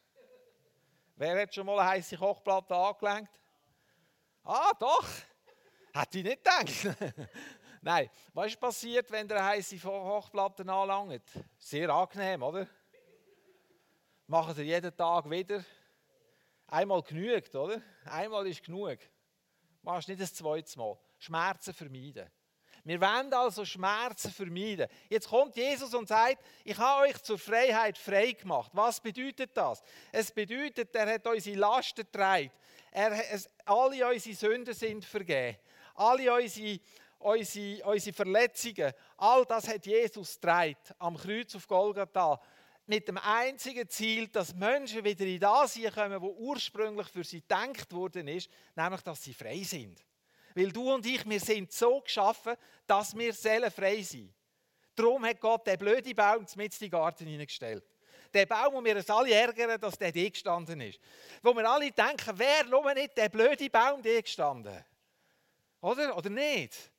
Wer 1.15 1.43
hat 1.43 1.55
schon 1.55 1.65
mal 1.65 1.79
eine 1.79 1.91
heiße 1.91 2.17
Kochplatte 2.17 2.75
angelenkt? 2.75 3.31
Ah, 4.43 4.73
doch! 4.81 5.07
Hätte 5.95 6.19
ich 6.19 6.25
nicht 6.25 6.43
gedacht. 6.43 6.99
Nein, 7.83 8.11
was 8.35 8.49
ist 8.49 8.59
passiert, 8.59 9.09
wenn 9.13 9.29
der 9.29 9.45
heiße 9.45 9.79
Kochplatte 9.79 10.69
anlangt? 10.69 11.23
Sehr 11.57 11.89
angenehm, 11.91 12.43
oder? 12.43 12.67
Machen 14.27 14.55
Sie 14.57 14.65
jeden 14.65 14.97
Tag 14.97 15.31
wieder. 15.31 15.65
Einmal 16.67 17.03
genügt, 17.03 17.55
oder? 17.55 17.81
Einmal 18.07 18.49
ist 18.49 18.65
genug. 18.65 18.99
Machst 19.83 20.09
nicht 20.09 20.21
das 20.21 20.35
zweite 20.35 20.77
Mal. 20.81 20.99
Schmerzen 21.21 21.73
vermeiden. 21.73 22.29
Wir 22.85 23.01
wollen 23.01 23.33
also 23.33 23.65
Schmerzen 23.65 24.33
vermeiden. 24.33 24.89
Jetzt 25.09 25.29
kommt 25.29 25.57
Jesus 25.57 25.95
und 25.95 26.09
sagt, 26.09 26.45
ich 26.65 26.77
habe 26.77 27.03
euch 27.07 27.23
zur 27.23 27.39
Freiheit 27.39 27.97
frei 27.97 28.33
gemacht. 28.33 28.73
Was 28.75 29.01
bedeutet 29.01 29.57
das? 29.57 29.83
Es 30.11 30.33
bedeutet, 30.33 30.95
er 30.95 31.15
hat 31.15 31.27
unsere 31.27 31.57
Lasten 31.57 32.03
getragen. 32.03 32.51
Er, 32.91 33.33
es, 33.33 33.49
alle 33.65 34.09
unsere 34.09 34.35
Sünden 34.35 34.75
sind 34.75 35.05
vergeben. 35.05 35.57
Alle 35.95 36.35
unsere, 36.35 36.81
unsere, 37.21 37.85
unsere 37.85 38.17
Verletzungen, 38.17 38.93
all 39.17 39.45
das 39.45 39.69
hat 39.69 39.87
Jesus 39.87 40.35
getragen 40.35 40.77
am 40.99 41.17
Kreuz 41.17 41.55
auf 41.55 41.69
Golgatha. 41.69 42.41
Mit 42.87 43.07
dem 43.07 43.19
einzigen 43.19 43.89
Ziel, 43.89 44.27
dass 44.27 44.57
Menschen 44.57 45.05
wieder 45.05 45.25
in 45.25 45.39
das 45.39 45.79
kommen, 45.95 46.21
wo 46.21 46.31
ursprünglich 46.31 47.07
für 47.07 47.23
sie 47.23 47.43
gedacht 47.43 47.93
worden 47.93 48.27
ist, 48.27 48.51
nämlich, 48.75 49.03
dass 49.03 49.23
sie 49.23 49.35
frei 49.35 49.63
sind. 49.63 50.03
Weil 50.55 50.73
du 50.73 50.93
und 50.93 51.07
ich, 51.07 51.29
wir 51.29 51.41
sind 51.41 51.73
so 51.73 52.01
geschaffen, 52.01 52.55
dass 52.87 53.17
wir 53.17 53.33
frei 53.35 54.03
sind. 54.03 54.33
Darum 54.95 55.25
hat 55.25 55.41
Gott 55.41 55.67
den 55.67 55.79
blöden 55.79 56.15
Baum 56.15 56.47
mit 56.57 56.73
in 56.75 56.79
den 56.79 56.91
Garten 56.91 57.27
hineingestellt. 57.27 57.85
Der 58.33 58.47
Baum, 58.47 58.75
wo 58.75 58.85
wir 58.85 58.97
uns 58.97 59.11
alle 59.11 59.33
ärgern, 59.35 59.81
dass 59.81 59.99
der 59.99 60.13
da 60.13 60.29
gestanden 60.29 60.81
ist. 60.81 60.99
Wo 61.43 61.55
wir 61.55 61.69
alle 61.69 61.91
denken, 61.91 62.33
wer 62.35 62.65
nur 62.65 62.93
nicht 62.95 63.17
der 63.17 63.29
blöde 63.29 63.69
Baum 63.69 64.03
da 64.03 64.21
gestanden? 64.21 64.85
Oder? 65.81 66.17
Oder 66.17 66.31
nicht? 66.31 66.93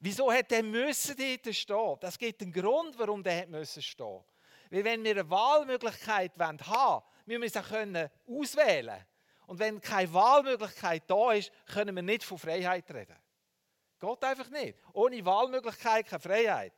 Wieso 0.00 0.32
hat 0.32 0.50
der 0.50 0.64
müssen 0.64 1.16
dort 1.16 1.54
stehen? 1.54 1.96
Das 2.00 2.18
gibt 2.18 2.42
einen 2.42 2.52
Grund, 2.52 2.98
warum 2.98 3.22
der 3.22 3.46
müssen 3.46 3.82
stehen. 3.82 4.24
Weil 4.70 4.84
wenn 4.84 5.04
wir 5.04 5.12
eine 5.12 5.30
Wahlmöglichkeit 5.30 6.32
haben 6.38 6.58
wollen, 6.58 7.02
müssen 7.26 7.42
wir 7.42 7.46
es 7.46 7.56
auch 7.56 7.68
können. 7.68 8.10
Und 9.52 9.58
wenn 9.58 9.82
keine 9.82 10.10
Wahlmöglichkeit 10.14 11.02
da 11.08 11.32
ist, 11.32 11.52
können 11.66 11.94
wir 11.94 12.02
nicht 12.02 12.24
von 12.24 12.38
Freiheit 12.38 12.90
reden. 12.90 13.18
Geht 14.00 14.24
einfach 14.24 14.48
nicht. 14.48 14.78
Ohne 14.94 15.22
Wahlmöglichkeit 15.26 16.06
keine 16.06 16.20
Freiheit. 16.20 16.72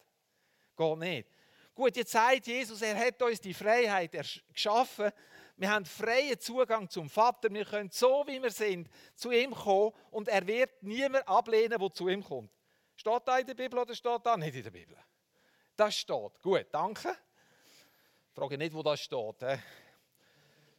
Geht 0.77 0.99
nicht. 0.99 1.29
Gut, 1.73 1.97
jetzt 1.97 2.11
sagt 2.11 2.49
Jesus, 2.49 2.83
er 2.83 2.97
hat 2.97 3.23
uns 3.23 3.41
die 3.41 3.55
Freiheit 3.55 4.11
geschaffen. 4.53 5.13
Wir 5.57 5.71
haben 5.71 5.85
freien 5.85 6.37
Zugang 6.41 6.91
zum 6.91 7.09
Vater. 7.09 7.49
Wir 7.55 7.65
können 7.65 7.91
so, 7.91 8.25
wie 8.27 8.43
wir 8.43 8.51
sind, 8.51 8.91
zu 9.15 9.31
ihm 9.31 9.55
kommen 9.55 9.93
und 10.11 10.27
er 10.27 10.45
wird 10.45 10.83
niemand 10.83 11.29
ablehnen, 11.29 11.79
der 11.79 11.93
zu 11.93 12.09
ihm 12.09 12.25
kommt. 12.25 12.51
Steht 12.97 13.23
da 13.25 13.39
in 13.39 13.47
der 13.47 13.55
Bibel 13.55 13.79
oder 13.79 13.95
steht 13.95 14.27
da 14.27 14.37
nicht 14.37 14.57
in 14.57 14.65
der 14.65 14.73
Bibel? 14.73 14.97
Das 15.77 15.95
steht. 15.97 16.43
Gut, 16.43 16.67
danke. 16.73 17.17
Ich 18.31 18.35
frage 18.35 18.59
nicht, 18.59 18.75
wo 18.75 18.83
das 18.83 18.99
steht. 18.99 19.61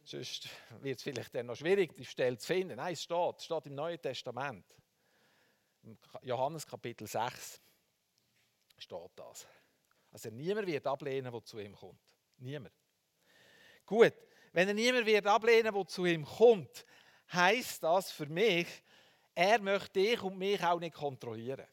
Sonst 0.06 0.48
wird 0.82 0.98
es 0.98 1.02
vielleicht 1.02 1.34
dann 1.34 1.46
noch 1.46 1.56
schwierig, 1.56 1.96
die 1.96 2.04
Stelle 2.04 2.38
zu 2.38 2.46
finden. 2.46 2.76
Nein, 2.76 2.92
es 2.92 3.02
steht. 3.02 3.38
Es 3.38 3.44
steht 3.44 3.66
im 3.66 3.74
Neuen 3.74 4.00
Testament. 4.00 4.64
Johannes 6.22 6.64
Kapitel 6.64 7.08
6 7.08 7.60
steht 8.78 9.10
das. 9.16 9.48
Also 10.12 10.30
niemand 10.30 10.68
wird 10.68 10.86
ablehnen, 10.86 11.32
der 11.32 11.42
zu 11.42 11.58
ihm 11.58 11.74
kommt. 11.74 12.00
Niemand. 12.36 12.72
Gut, 13.84 14.14
wenn 14.52 14.68
er 14.68 14.74
niemand 14.74 15.06
wird 15.06 15.26
ablehnen, 15.26 15.74
der 15.74 15.86
zu 15.88 16.04
ihm 16.04 16.24
kommt, 16.24 16.86
heißt 17.32 17.82
das 17.82 18.12
für 18.12 18.26
mich, 18.26 18.68
er 19.34 19.60
möchte 19.60 20.00
dich 20.00 20.22
und 20.22 20.38
mich 20.38 20.62
auch 20.62 20.78
nicht 20.78 20.94
kontrollieren. 20.94 21.66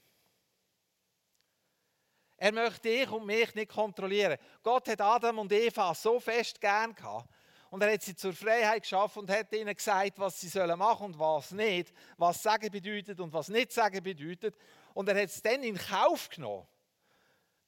Er 2.38 2.52
möchte 2.52 2.90
dich 2.90 3.12
und 3.12 3.28
mich 3.28 3.54
nicht 3.54 3.72
kontrollieren. 3.72 4.40
Gott 4.63 4.88
hat 4.88 5.02
Adam 5.02 5.38
und 5.38 5.52
Eva 5.52 5.94
so 5.94 6.20
fest 6.20 6.60
gern 6.60 6.96
gehabt, 6.96 7.30
und 7.74 7.82
er 7.82 7.92
hat 7.92 8.03
sie 8.03 8.15
zur 8.15 8.34
Freiheit 8.34 8.84
geschaffen 8.84 9.24
und 9.24 9.32
hat 9.32 9.51
ihnen 9.51 9.74
gesagt, 9.74 10.20
was 10.20 10.39
sie 10.39 10.48
sollen 10.48 10.77
machen 10.77 11.08
und 11.08 11.18
was 11.18 11.50
nicht, 11.50 11.92
was 12.18 12.44
sagen 12.44 12.70
bedeutet 12.70 13.20
und 13.20 13.34
was 13.34 13.48
nicht 13.48 13.72
sagen 13.72 14.03
bedeutet. 14.03 14.56
Und 14.94 15.10
er 15.10 15.20
hat 15.20 15.30
es 15.30 15.42
dann 15.42 15.63
in 15.63 15.75
Kauf 15.75 16.30
genommen, 16.30 16.68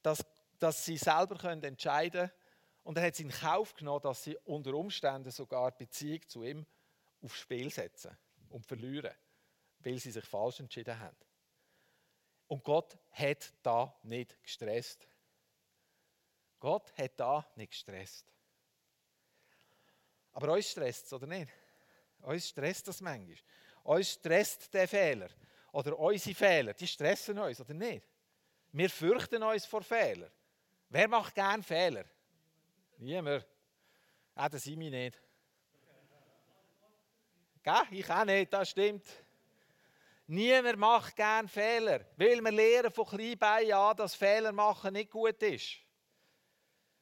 dass, 0.02 0.24
dass 0.60 0.84
sie 0.84 0.96
selber 0.96 1.36
können 1.36 1.60
entscheiden 1.64 2.28
können. 2.28 2.32
Und 2.84 2.98
er 2.98 3.04
hat 3.04 3.14
es 3.14 3.18
in 3.18 3.30
Kauf 3.30 3.74
genommen, 3.74 4.02
dass 4.02 4.22
sie 4.22 4.36
unter 4.44 4.74
Umständen 4.74 5.32
sogar 5.32 5.72
die 5.72 5.86
Beziehung 5.86 6.20
zu 6.28 6.44
ihm 6.44 6.66
aufs 7.20 7.40
Spiel 7.40 7.68
setzen 7.72 8.16
und 8.50 8.64
verlieren, 8.64 9.12
weil 9.80 9.98
sie 9.98 10.12
sich 10.12 10.24
falsch 10.24 10.60
entschieden 10.60 11.00
haben. 11.00 11.16
Und 12.46 12.62
Gott 12.62 12.96
hat 13.10 13.52
da 13.64 13.92
nicht 14.04 14.40
gestresst. 14.44 15.08
Gott 16.60 16.96
hat 16.96 17.18
da 17.18 17.44
nicht 17.56 17.72
gestresst. 17.72 18.35
Aber 20.36 20.52
uns 20.52 20.70
stresst 20.70 21.06
es, 21.06 21.12
oder 21.14 21.26
nicht? 21.26 21.50
Uns 22.20 22.48
stresst 22.48 22.86
das 22.86 23.00
manchmal. 23.00 23.38
Uns 23.84 24.10
stresst 24.10 24.72
der 24.74 24.86
Fehler. 24.86 25.30
Oder 25.72 25.98
unsere 25.98 26.34
Fehler, 26.34 26.74
die 26.74 26.86
stressen 26.86 27.38
uns, 27.38 27.58
oder 27.58 27.72
nicht? 27.72 28.06
Wir 28.70 28.90
fürchten 28.90 29.42
uns 29.42 29.64
vor 29.64 29.80
Fehlern. 29.80 30.30
Wer 30.90 31.08
macht 31.08 31.34
gern 31.34 31.62
Fehler? 31.62 32.04
Niemand. 32.98 33.46
Auch 34.34 34.48
der 34.48 34.60
Simi 34.60 34.90
nicht. 34.90 35.18
Gell? 37.62 37.82
Ich 37.92 38.10
auch 38.10 38.26
nicht, 38.26 38.52
das 38.52 38.68
stimmt. 38.68 39.06
Niemand 40.26 40.78
macht 40.78 41.16
gern 41.16 41.48
Fehler, 41.48 42.04
weil 42.18 42.42
wir 42.42 42.52
lernen 42.52 42.92
von 42.92 43.06
klein 43.06 43.72
an, 43.72 43.96
dass 43.96 44.14
Fehler 44.14 44.52
machen 44.52 44.92
nicht 44.92 45.10
gut 45.10 45.42
ist. 45.42 45.78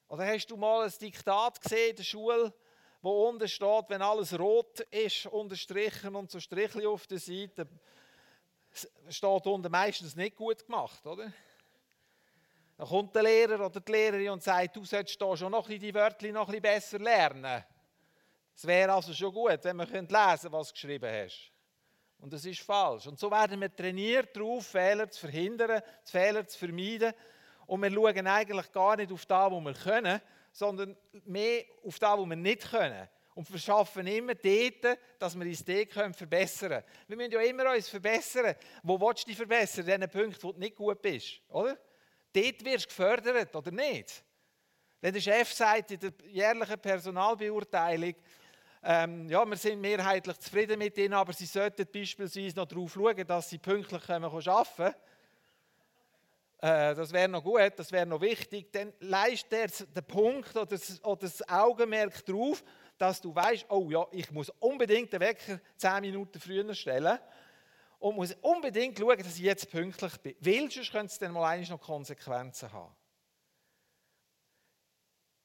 Oder 0.07 0.25
hast 0.25 0.47
du 0.47 0.57
mal 0.57 0.85
ein 0.85 0.95
Diktat 1.00 1.61
gesehen 1.61 1.91
in 1.91 1.97
der 1.97 2.05
Schule, 2.05 2.55
wo 3.04 3.28
unten 3.28 3.46
steht, 3.46 3.84
wenn 3.88 4.00
alles 4.00 4.38
rot 4.38 4.80
ist, 4.80 5.26
unterstrichen 5.26 6.16
und 6.16 6.30
so 6.30 6.40
Strichli 6.40 6.87
auf 6.87 7.06
der 7.06 7.18
Seite, 7.18 7.68
steht 9.11 9.46
unten 9.46 9.70
meistens 9.70 10.16
nicht 10.16 10.34
gut 10.37 10.64
gemacht, 10.64 11.06
oder? 11.06 11.30
Dann 12.78 12.88
kommt 12.88 13.14
der 13.14 13.25
Lehrer 13.25 13.66
oder 13.66 13.78
die 13.78 13.92
Lehrerin 13.92 14.30
und 14.30 14.42
sagt, 14.42 14.75
du 14.76 14.87
solltest 14.87 15.20
da 15.20 15.37
schon 15.37 15.52
noch 15.52 15.68
die 15.68 15.94
Wörter 15.94 16.32
noch 16.32 16.49
ein 16.49 16.62
besser 16.62 16.99
lernen. 16.99 17.62
Es 18.56 18.66
wäre 18.66 18.94
also 18.94 19.12
schon 19.12 19.34
gut, 19.34 19.58
wenn 19.62 19.76
man 19.76 19.87
lesen 19.87 20.08
könnte, 20.08 20.52
was 20.52 20.68
du 20.68 20.73
geschrieben 20.73 21.12
hast. 21.12 21.52
Und 22.20 22.32
das 22.32 22.46
ist 22.46 22.62
falsch. 22.62 23.06
Und 23.06 23.18
so 23.18 23.30
werden 23.30 23.61
wir 23.61 23.75
trainiert 23.76 24.34
darauf, 24.34 24.66
Fehler 24.66 25.11
zu 25.11 25.20
verhindern, 25.20 25.82
Fehler 26.04 26.46
zu 26.49 26.58
vermeiden. 26.58 27.12
Und 27.66 27.82
wir 27.82 27.92
schauen 27.92 28.26
eigentlich 28.26 28.73
gar 28.73 28.96
nicht 28.96 29.12
auf 29.12 29.26
das, 29.26 29.52
was 29.52 29.62
wir 29.62 29.75
können, 29.75 30.23
sondern 30.54 30.96
mehr 31.25 31.64
auf 31.84 31.99
das, 31.99 32.18
was 32.18 32.28
wir 32.28 32.37
nicht 32.37 32.70
können. 32.70 33.08
Und 33.34 33.49
verschaffen 33.49 34.06
immer 34.06 34.34
dort, 34.37 34.99
dass 35.18 35.37
wir 35.37 35.44
uns 35.44 35.64
dort 35.64 36.16
verbessern 36.16 36.70
können. 36.70 36.84
Wir 37.08 37.16
müssen 37.16 37.32
ja 37.32 37.40
immer 37.40 37.73
uns 37.73 37.88
verbessern. 37.88 38.54
Wo 38.84 38.99
willst 39.00 39.25
du 39.25 39.28
dich 39.28 39.37
verbessern? 39.37 39.88
In 39.88 40.00
den 40.02 40.08
Punkten, 40.08 40.42
wo 40.44 40.52
du 40.52 40.61
nicht 40.61 40.76
gut 40.76 41.02
bist. 41.02 41.40
Oder? 41.49 41.76
Dort 42.32 42.64
wirst 42.64 42.84
du 42.84 42.88
gefördert, 42.88 43.56
oder 43.56 43.73
nicht? 43.73 44.23
Wenn 45.00 45.12
der 45.12 45.20
Chef 45.20 45.52
sagt 45.52 45.90
in 45.90 45.99
der 45.99 46.12
jährlichen 46.28 46.78
Personalbeurteilung, 46.78 48.14
ähm, 48.84 49.28
ja, 49.28 49.44
wir 49.44 49.56
sind 49.56 49.80
mehrheitlich 49.80 50.38
zufrieden 50.38 50.78
mit 50.78 50.96
ihnen, 50.96 51.14
aber 51.14 51.32
sie 51.32 51.46
sollten 51.46 51.87
beispielsweise 51.92 52.54
noch 52.54 52.66
darauf 52.66 52.92
schauen, 52.92 53.26
dass 53.26 53.50
sie 53.50 53.58
pünktlich 53.58 54.08
arbeiten 54.08 54.76
können, 54.76 54.94
äh, 56.64 56.94
das 56.94 57.12
wäre 57.12 57.28
noch 57.28 57.44
gut, 57.44 57.73
das 57.76 57.92
wäre 57.92 58.06
noch 58.06 58.23
wichtig, 58.23 58.73
dann 58.73 58.94
leistet 59.00 59.52
er 59.52 59.87
den 59.87 60.04
Punkt 60.04 60.56
oder 60.56 60.64
das, 60.64 61.04
oder 61.04 61.21
das 61.21 61.47
Augenmerk 61.47 62.25
darauf, 62.25 62.64
dass 62.97 63.21
du 63.21 63.35
weißt, 63.35 63.66
oh 63.68 63.90
ja, 63.90 64.06
ich 64.12 64.30
muss 64.30 64.49
unbedingt 64.61 65.12
den 65.12 65.21
Wecker 65.21 65.61
10 65.76 66.00
Minuten 66.00 66.40
früher 66.40 66.75
stellen 66.75 67.18
und 67.99 68.16
muss 68.16 68.33
unbedingt 68.40 68.99
schauen, 68.99 69.18
dass 69.18 69.37
ich 69.37 69.42
jetzt 69.42 69.71
pünktlich 69.71 70.16
bin. 70.18 70.37
Weil 70.40 70.71
sonst 70.71 70.90
könnte 70.90 71.12
es 71.12 71.18
dann 71.18 71.33
mal 71.33 71.61
noch 71.61 71.80
Konsequenzen 71.83 72.73
haben. 72.73 72.97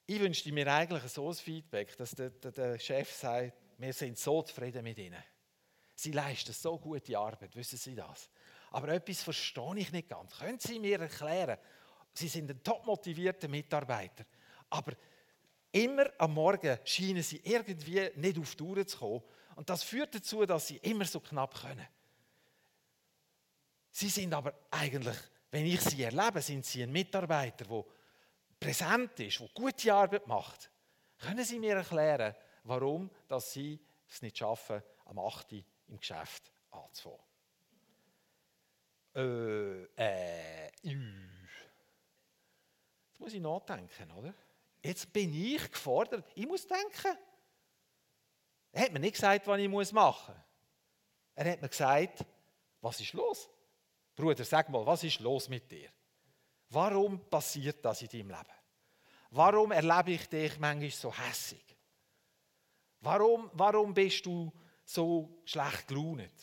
Ich 0.06 0.22
wünschte 0.22 0.54
mir 0.54 0.74
eigentlich 0.74 1.04
so 1.12 1.28
ein 1.28 1.36
Feedback, 1.36 1.98
dass 1.98 2.12
der, 2.12 2.30
der, 2.30 2.52
der 2.52 2.80
Chef 2.80 3.14
sagt, 3.14 3.54
wir 3.78 3.92
sind 3.92 4.18
so 4.18 4.42
zufrieden 4.42 4.84
mit 4.84 4.98
ihnen. 4.98 5.24
Sie 5.96 6.14
leisten 6.14 6.54
so 6.54 6.80
gute 6.80 7.18
Arbeit, 7.18 7.58
wissen 7.58 7.78
Sie 7.78 7.94
das? 7.94 8.30
Aber 8.72 8.90
etwas 8.90 9.24
verstehe 9.24 9.78
ich 9.78 9.92
nicht 9.92 10.10
ganz. 10.10 10.38
Können 10.38 10.60
Sie 10.60 10.80
mir 10.80 11.00
erklären? 11.00 11.58
Sie 12.14 12.28
sind 12.28 12.50
ein 12.50 12.64
top 12.64 12.86
motivierter 12.86 13.48
Mitarbeiter, 13.48 14.26
aber 14.70 14.94
immer 15.72 16.10
am 16.18 16.34
Morgen 16.34 16.78
scheinen 16.84 17.24
Sie 17.24 17.42
irgendwie 17.44 18.10
nicht 18.16 18.38
auf 18.38 18.56
die 18.56 18.64
Uhr 18.64 18.86
zu 18.86 18.98
kommen. 18.98 19.24
Und 19.56 19.70
das 19.70 19.84
führt 19.84 20.16
dazu, 20.16 20.46
dass 20.46 20.68
Sie 20.68 20.78
immer 20.78 21.06
so 21.06 21.20
knapp 21.20 21.54
können. 21.62 21.88
Sie 23.92 24.10
sind 24.10 24.34
aber 24.34 24.54
eigentlich, 24.72 25.18
wenn 25.52 25.66
ich 25.66 25.82
Sie 25.82 26.04
erlebe, 26.04 26.42
sind 26.42 26.66
Sie 26.66 26.84
ein 26.84 26.92
Mitarbeiter, 26.92 27.66
der 27.66 27.86
präsent 28.60 29.20
ist, 29.20 29.40
der 29.40 29.50
gute 29.54 29.94
Arbeit 29.94 30.28
macht. 30.28 30.70
Können 31.18 31.44
Sie 31.44 31.60
mir 31.60 31.76
erklären, 31.76 32.36
warum 32.64 33.10
dass 33.28 33.54
Sie 33.54 33.80
es 34.08 34.22
nicht 34.22 34.38
schaffen, 34.38 34.82
am 35.06 35.20
8. 35.20 35.52
Uhr 35.54 35.64
im 35.88 36.00
Geschäft 36.00 36.52
anzufangen? 36.72 37.29
Äh, 39.16 39.84
äh, 39.96 40.70
Jetzt 43.10 43.20
muss 43.20 43.34
ich 43.34 43.42
nachdenken, 43.42 44.12
oder? 44.12 44.34
Jetzt 44.82 45.12
bin 45.12 45.34
ich 45.34 45.70
gefordert. 45.70 46.26
Ich 46.36 46.48
muss 46.48 46.66
denken. 46.66 47.18
Er 48.72 48.84
hat 48.84 48.94
mir 48.94 49.00
nicht 49.00 49.16
gesagt, 49.16 49.46
was 49.46 49.60
ich 49.60 49.68
machen 49.68 50.34
muss. 50.34 50.46
Er 51.36 51.52
hat 51.52 51.62
mir 51.62 51.70
gesagt, 51.70 52.26
was 52.80 53.02
ist 53.02 53.14
los? 53.14 53.50
Bruder, 54.16 54.44
sag 54.46 54.70
mal, 54.70 54.86
was 54.86 55.04
ist 55.04 55.20
los 55.20 55.50
mit 55.50 55.70
dir? 55.70 55.90
Warum 56.70 57.30
passiert 57.30 57.84
das 57.84 58.02
in 58.02 58.10
deinem 58.10 58.30
Leben? 58.30 58.60
Warum 59.32 59.72
erlebe 59.72 60.12
ich 60.12 60.30
dich 60.30 60.58
manchmal 60.60 60.92
so 60.92 61.14
hässig? 61.14 61.78
Warum, 63.02 63.50
warum 63.54 63.94
bist 63.94 64.26
du 64.26 64.52
so 64.86 65.42
schlecht 65.46 65.88
gelaunt? 65.88 66.34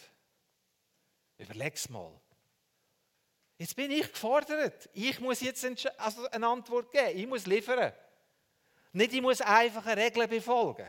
Überleg's 1.39 1.89
mal. 1.89 2.21
Jetzt 3.59 3.75
bin 3.75 3.91
ich 3.91 4.13
gefordert. 4.13 4.89
Ich 4.93 5.19
muss 5.21 5.41
jetzt 5.41 5.65
also 5.97 6.29
eine 6.31 6.47
Antwort 6.47 6.93
geben. 6.93 7.19
Ich 7.19 7.27
muss 7.27 7.47
liefern. 7.47 7.93
Nicht, 8.93 9.15
ich 9.15 9.23
muss 9.23 9.41
einfach 9.41 9.87
eine 9.87 10.03
Regel 10.03 10.29
befolgen. 10.29 10.87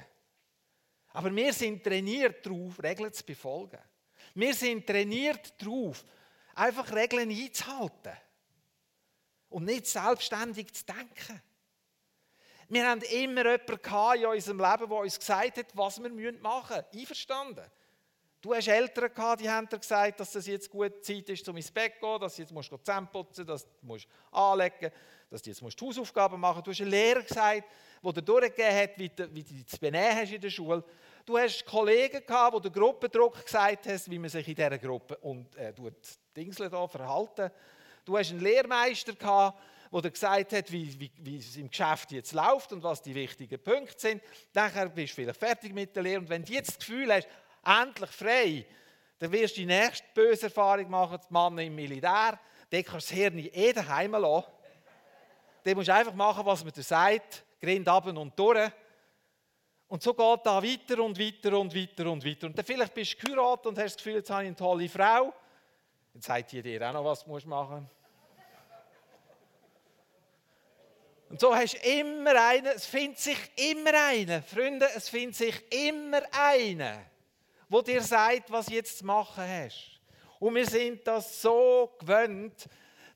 Aber 1.14 1.34
wir 1.34 1.54
sind 1.54 1.84
trainiert 1.84 2.46
darauf, 2.46 2.82
Regeln 2.82 3.12
zu 3.12 3.26
befolgen. 3.26 3.80
Wir 4.36 4.54
sind 4.54 4.86
trainiert 4.86 5.54
darauf, 5.62 6.06
einfach 6.54 6.92
Regeln 6.94 7.30
einzuhalten. 7.30 8.18
und 9.50 9.66
nicht 9.66 9.88
selbstständig 9.88 10.74
zu 10.74 10.86
denken. 10.86 11.42
Wir 12.70 12.88
haben 12.88 13.02
immer 13.02 13.46
jemanden 13.46 14.20
in 14.20 14.26
unserem 14.26 14.60
Leben, 14.60 14.90
der 14.90 14.98
uns 14.98 15.18
gesagt 15.18 15.58
hat, 15.58 15.68
was 15.74 16.02
wir 16.02 16.34
machen 16.34 16.76
müssen. 16.76 17.00
Einverstanden? 17.00 17.72
Du 18.48 18.56
hast 18.56 18.70
Eltern 18.70 19.14
gehabt, 19.14 19.42
die 19.42 19.50
haben 19.50 19.68
dir 19.68 19.78
gesagt, 19.78 20.22
dass 20.22 20.34
es 20.34 20.48
jetzt 20.48 20.70
gut 20.70 21.04
Zeit 21.04 21.28
ist, 21.28 21.50
um 21.50 21.58
ins 21.58 21.70
Bett 21.70 21.96
zu 21.96 22.00
gehen, 22.00 22.18
dass 22.22 22.34
du 22.38 22.42
jetzt 22.44 22.54
musst 22.54 22.72
Zähne 22.82 23.10
putzen 23.12 23.46
dass 23.46 23.66
du 23.66 23.70
musst 23.82 24.08
anlegen 24.32 24.90
dass 25.30 25.42
du 25.42 25.50
jetzt 25.50 25.62
musst 25.62 25.82
Hausaufgaben 25.82 26.40
machen 26.40 26.64
musst. 26.66 26.68
Du 26.68 26.72
hast 26.72 26.80
einen 26.80 26.92
Lehrer 26.92 27.24
gesagt, 27.24 27.64
der 28.02 28.14
dir 28.14 28.22
durchgegeben 28.22 28.74
hat, 28.74 28.98
wie 28.98 29.10
du, 29.10 29.36
wie 29.36 29.44
du 29.44 29.54
dich 29.54 29.68
zu 29.68 29.78
benehmen 29.78 30.16
hast 30.16 30.32
in 30.32 30.40
der 30.40 30.50
Schule. 30.50 30.82
Du 31.26 31.38
hast 31.38 31.66
Kollegen 31.66 32.26
gehabt, 32.26 32.56
die 32.56 32.62
der 32.62 32.72
Gruppendruck 32.72 33.44
gesagt 33.44 33.86
haben, 33.86 34.02
wie 34.06 34.18
man 34.18 34.30
sich 34.30 34.48
in 34.48 34.56
dieser 34.56 34.78
Gruppe 34.78 35.18
und, 35.18 35.54
äh, 35.58 35.74
Dingsle 36.34 36.70
da 36.70 36.88
verhalten. 36.88 37.52
Du 38.06 38.18
hast 38.18 38.32
einen 38.32 38.40
Lehrmeister 38.40 39.12
gehabt, 39.12 39.60
der 39.92 40.02
dir 40.04 40.12
gesagt 40.12 40.54
hat, 40.54 40.72
wie, 40.72 40.98
wie, 40.98 41.12
wie, 41.18 41.38
es 41.40 41.58
im 41.58 41.70
Geschäft 41.70 42.14
jetzt 42.14 42.32
läuft 42.32 42.72
und 42.72 42.82
was 42.82 43.02
die 43.02 43.14
wichtigen 43.14 43.62
Punkte 43.62 44.00
sind. 44.00 44.22
Nachher 44.54 44.88
bist 44.88 45.12
du 45.12 45.16
vielleicht 45.16 45.40
fertig 45.40 45.74
mit 45.74 45.94
der 45.94 46.04
Lehre 46.04 46.22
und 46.22 46.30
wenn 46.30 46.46
du 46.46 46.54
jetzt 46.54 46.70
das 46.70 46.80
Gefühl 46.80 47.12
hast, 47.14 47.28
endlich 47.68 48.10
frei, 48.12 48.66
dann 49.20 49.32
wirst 49.32 49.58
du 49.58 49.62
die 49.62 49.66
nächste 49.66 50.06
böse 50.14 50.46
Erfahrung 50.46 50.90
machen, 50.90 51.20
die 51.22 51.34
Mann 51.34 51.58
im 51.58 51.76
Militär. 51.76 52.40
Dann 52.70 52.84
kannst 52.84 53.10
du 53.10 53.16
das 53.16 53.20
Hirn 53.20 53.40
eh 53.40 53.74
daheim 53.74 54.12
lassen. 54.12 54.48
Dann 55.64 55.76
musst 55.76 55.88
du 55.88 55.94
einfach 55.94 56.14
machen, 56.14 56.46
was 56.46 56.64
man 56.64 56.74
dir 56.74 56.84
sagt, 56.84 57.44
grind 57.60 57.88
ab 57.88 58.06
und 58.06 58.40
durch. 58.40 58.72
Und 59.88 60.04
so 60.04 60.14
geht 60.14 60.46
da 60.46 60.62
weiter 60.62 61.02
und 61.02 61.18
weiter 61.18 61.58
und 61.58 61.74
weiter 61.74 62.12
und 62.12 62.26
weiter. 62.26 62.48
Und 62.48 62.58
dann 62.58 62.66
vielleicht 62.66 62.94
bist 62.94 63.14
du 63.14 63.26
geheiratet 63.26 63.66
und 63.68 63.78
hast 63.78 63.96
das 63.96 63.98
Gefühl, 63.98 64.16
jetzt 64.16 64.30
habe 64.30 64.44
ich 64.44 64.48
eine 64.48 64.56
tolle 64.56 64.90
Frau. 64.90 65.34
Dann 66.14 66.22
sagt 66.22 66.52
die 66.52 66.62
dir 66.62 66.90
auch 66.90 66.94
noch, 66.94 67.06
was 67.06 67.24
du 67.24 67.48
machen 67.48 67.82
musst. 67.82 67.98
Und 71.30 71.42
so 71.42 71.54
hast 71.54 71.74
du 71.74 71.90
immer 71.90 72.42
einen, 72.42 72.68
es 72.68 72.86
findet 72.86 73.20
sich 73.20 73.38
immer 73.56 73.92
einen, 73.94 74.42
Freunde, 74.44 74.88
es 74.96 75.10
findet 75.10 75.36
sich 75.36 75.90
immer 75.90 76.22
einen, 76.32 77.00
wo 77.70 77.82
dir 77.82 78.02
sagt, 78.02 78.52
was 78.52 78.70
jetzt 78.70 79.00
zu 79.00 79.06
machen 79.06 79.44
hast. 79.44 80.00
Und 80.40 80.56
wir 80.56 80.66
sind 80.66 81.06
das 81.06 81.42
so 81.42 81.96
gewöhnt, 82.00 82.68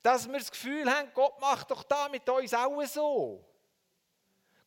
dass 0.02 0.28
wir 0.28 0.40
das 0.40 0.52
Gefühl 0.52 0.90
haben, 0.92 1.10
Gott 1.14 1.40
macht 1.40 1.70
doch 1.70 1.84
da 1.84 2.10
mit 2.10 2.28
uns 2.28 2.54
auch 2.54 2.84
so. 2.86 3.46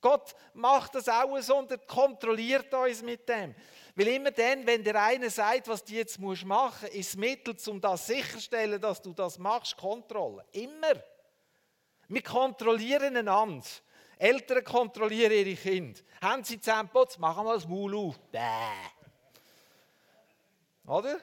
Gott 0.01 0.35
macht 0.53 0.95
das 0.95 1.09
auch 1.09 1.41
so 1.41 1.57
und 1.57 1.71
er 1.71 1.79
kontrolliert 1.79 2.73
uns 2.75 3.03
mit 3.03 3.29
dem. 3.29 3.55
Weil 3.97 4.09
immer 4.09 4.31
dann, 4.31 4.67
wenn 4.67 4.85
der 4.85 5.03
eine 5.03 5.31
sagt, 5.31 5.67
was 5.67 5.83
du 5.83 5.95
jetzt 5.95 6.19
machen 6.19 6.47
musst, 6.47 6.95
ist 6.95 7.11
das 7.11 7.17
Mittel, 7.17 7.57
um 7.69 7.81
das 7.81 8.07
sicherzustellen, 8.07 8.81
dass 8.81 9.01
du 9.01 9.13
das 9.13 9.39
machst, 9.39 9.77
Kontrolle. 9.77 10.45
Immer. 10.53 11.03
Wir 12.09 12.23
kontrollieren 12.23 13.17
einander. 13.17 13.65
Eltern 14.19 14.63
kontrollieren 14.63 15.33
ihre 15.33 15.57
Kinder. 15.57 16.01
Haben 16.21 16.45
sie 16.45 16.61
zusammenputzt, 16.61 17.19
machen 17.19 17.45
wir 17.47 17.55
das 17.55 17.67
Maul 17.67 17.97
auf. 17.97 18.19
Bäh. 18.31 18.41
Oder? 20.87 21.19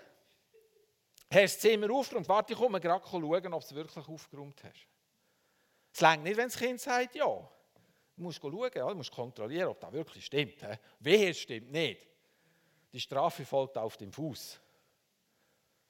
Hast 1.29 1.31
du 1.31 1.39
das 1.39 1.59
Zimmer 1.59 1.91
aufgeräumt? 1.91 2.27
Warte, 2.27 2.53
ich 2.53 2.59
komme 2.59 2.79
gerade 2.79 3.05
schauen, 3.07 3.53
ob 3.53 3.61
du 3.61 3.67
es 3.67 3.75
wirklich 3.75 4.07
aufgeräumt 4.07 4.63
hast. 4.63 4.87
Es 5.93 6.01
längt 6.01 6.23
nicht, 6.23 6.37
wenn 6.37 6.47
das 6.47 6.57
Kind 6.57 6.79
sagt, 6.79 7.15
ja. 7.15 7.25
Du 7.25 8.23
musst 8.23 8.41
schauen, 8.41 8.71
du 8.71 8.95
musst 8.95 9.11
kontrollieren, 9.11 9.69
ob 9.69 9.79
das 9.79 9.91
wirklich 9.91 10.25
stimmt. 10.25 10.55
Wehe, 10.99 11.29
es 11.29 11.39
stimmt 11.39 11.71
nicht. 11.71 12.07
Die 12.91 12.99
Strafe 12.99 13.45
folgt 13.45 13.77
auf 13.77 13.97
dem 13.97 14.11
Fuß. 14.11 14.59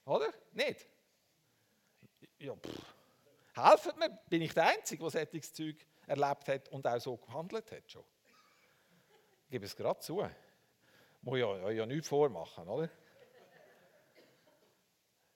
Oder? 0.04 0.32
Nicht? 0.52 0.86
Ja, 2.38 2.54
pff. 2.54 2.94
Helfen 3.54 3.98
mir, 3.98 4.10
bin 4.28 4.42
ich 4.42 4.54
der 4.54 4.68
Einzige, 4.68 5.02
der 5.02 5.10
solches 5.10 5.52
Zeug 5.52 5.76
erlebt 6.06 6.48
hat 6.48 6.68
und 6.70 6.86
auch 6.86 6.98
so 6.98 7.16
gehandelt 7.16 7.70
hat 7.70 7.90
schon. 7.90 8.04
Ich 9.44 9.50
gebe 9.50 9.66
es 9.66 9.76
gerade 9.76 10.00
zu. 10.00 10.26
Muss 11.20 11.38
ja, 11.38 11.70
ja 11.70 11.84
nichts 11.84 12.08
vormachen, 12.08 12.66
oder? 12.68 12.88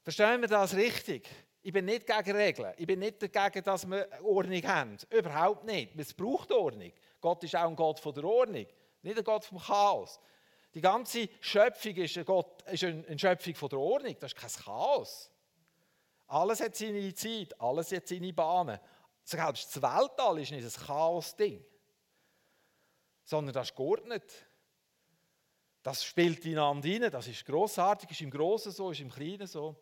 Verstehen 0.07 0.40
wir 0.40 0.47
das 0.47 0.73
richtig? 0.77 1.29
Ich 1.62 1.73
bin 1.73 1.85
nicht 1.85 2.07
gegen 2.07 2.37
Regeln. 2.37 2.73
Ich 2.77 2.87
bin 2.87 3.01
nicht 3.01 3.21
dagegen, 3.21 3.64
dass 3.64 3.90
wir 3.90 4.09
Ordnung 4.23 4.62
haben. 4.62 4.97
Überhaupt 5.11 5.64
nicht. 5.64 5.99
Es 5.99 6.14
braucht 6.14 6.53
Ordnung. 6.53 6.92
Gott 7.21 7.42
ist 7.42 7.57
auch 7.57 7.66
ein 7.66 7.75
Gott 7.75 7.99
von 7.99 8.14
der 8.14 8.23
Ordnung, 8.23 8.66
nicht 9.03 9.19
ein 9.19 9.25
Gott 9.25 9.45
vom 9.45 9.59
Chaos. 9.59 10.21
Die 10.75 10.81
ganze 10.81 11.29
Schöpfung 11.40 11.97
ist, 11.97 12.16
ein 12.19 12.25
Gott, 12.25 12.62
ist 12.71 12.85
eine 12.85 13.19
Schöpfung 13.19 13.57
von 13.57 13.69
der 13.69 13.81
Ordnung. 13.81 14.14
Das 14.21 14.33
ist 14.33 14.38
kein 14.38 14.64
Chaos. 14.64 15.29
Alles 16.29 16.61
hat 16.61 16.77
seine 16.77 17.12
Zeit, 17.12 17.61
alles 17.61 17.90
hat 17.90 18.07
seine 18.07 18.33
Bahnen. 18.33 18.79
Selbst 19.25 19.75
das 19.75 19.83
Weltall 19.83 20.38
ist 20.38 20.53
nicht 20.53 20.64
ein 20.64 20.87
Chaos-Ding, 20.87 21.64
sondern 23.25 23.53
das 23.53 23.71
ist 23.71 23.77
geordnet. 23.77 24.47
Das 25.83 26.05
spielt 26.05 26.47
ineinander 26.47 26.88
rein, 26.88 27.11
das 27.11 27.27
ist 27.27 27.45
grossartig, 27.45 28.09
ist 28.12 28.21
im 28.21 28.31
Großen 28.31 28.71
so, 28.71 28.92
ist 28.92 29.01
im 29.01 29.11
Kleinen 29.11 29.49
so. 29.49 29.75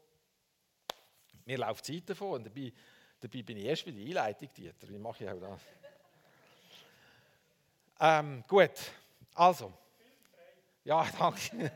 Mir 1.45 1.59
läuft 1.59 1.85
Zeit 1.85 2.09
davon 2.09 2.33
und 2.33 2.47
dabei, 2.47 2.73
dabei 3.21 3.43
bin 3.43 3.59
ich 3.59 3.65
erst 3.65 3.85
bei 3.85 3.91
der 3.91 4.05
Einleitung, 4.05 4.49
Dieter. 4.57 4.89
Wie 4.89 4.99
mache 4.99 5.25
ich 5.25 5.31
auch 5.31 5.41
das? 5.41 5.61
Ähm, 8.01 8.45
gut, 8.49 8.71
also. 9.35 9.73
Ja, 10.85 11.07
danke. 11.19 11.73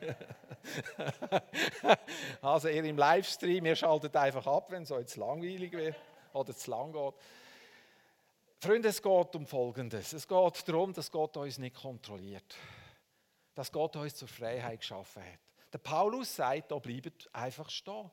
also 2.43 2.69
ihr 2.69 2.85
im 2.85 2.99
Livestream, 2.99 3.65
ihr 3.65 3.77
schaltet 3.77 4.15
einfach 4.17 4.47
ab, 4.47 4.71
wenn 4.71 4.83
es 4.83 4.91
euch 4.91 5.07
zu 5.07 5.21
langweilig 5.21 5.73
wird 5.73 5.97
oder 6.35 6.55
zu 6.55 6.71
lang 6.71 6.93
geht. 6.93 7.15
Freunde, 8.61 8.89
es 8.89 9.01
geht 9.01 9.37
um 9.37 9.47
Folgendes. 9.47 10.13
Es 10.13 10.27
geht 10.27 10.69
darum, 10.69 10.93
dass 10.93 11.11
Gott 11.11 11.37
uns 11.37 11.59
nicht 11.59 11.77
kontrolliert. 11.77 12.57
Dass 13.55 13.71
Gott 13.71 13.97
uns 13.97 14.17
zur 14.17 14.29
Freiheit 14.29 14.81
geschaffen 14.81 15.23
hat. 15.23 15.39
Der 15.73 15.79
Paulus 15.79 16.35
sagt, 16.35 16.71
da 16.71 16.79
bleibt 16.79 17.29
einfach 17.33 17.71
stehen. 17.71 18.11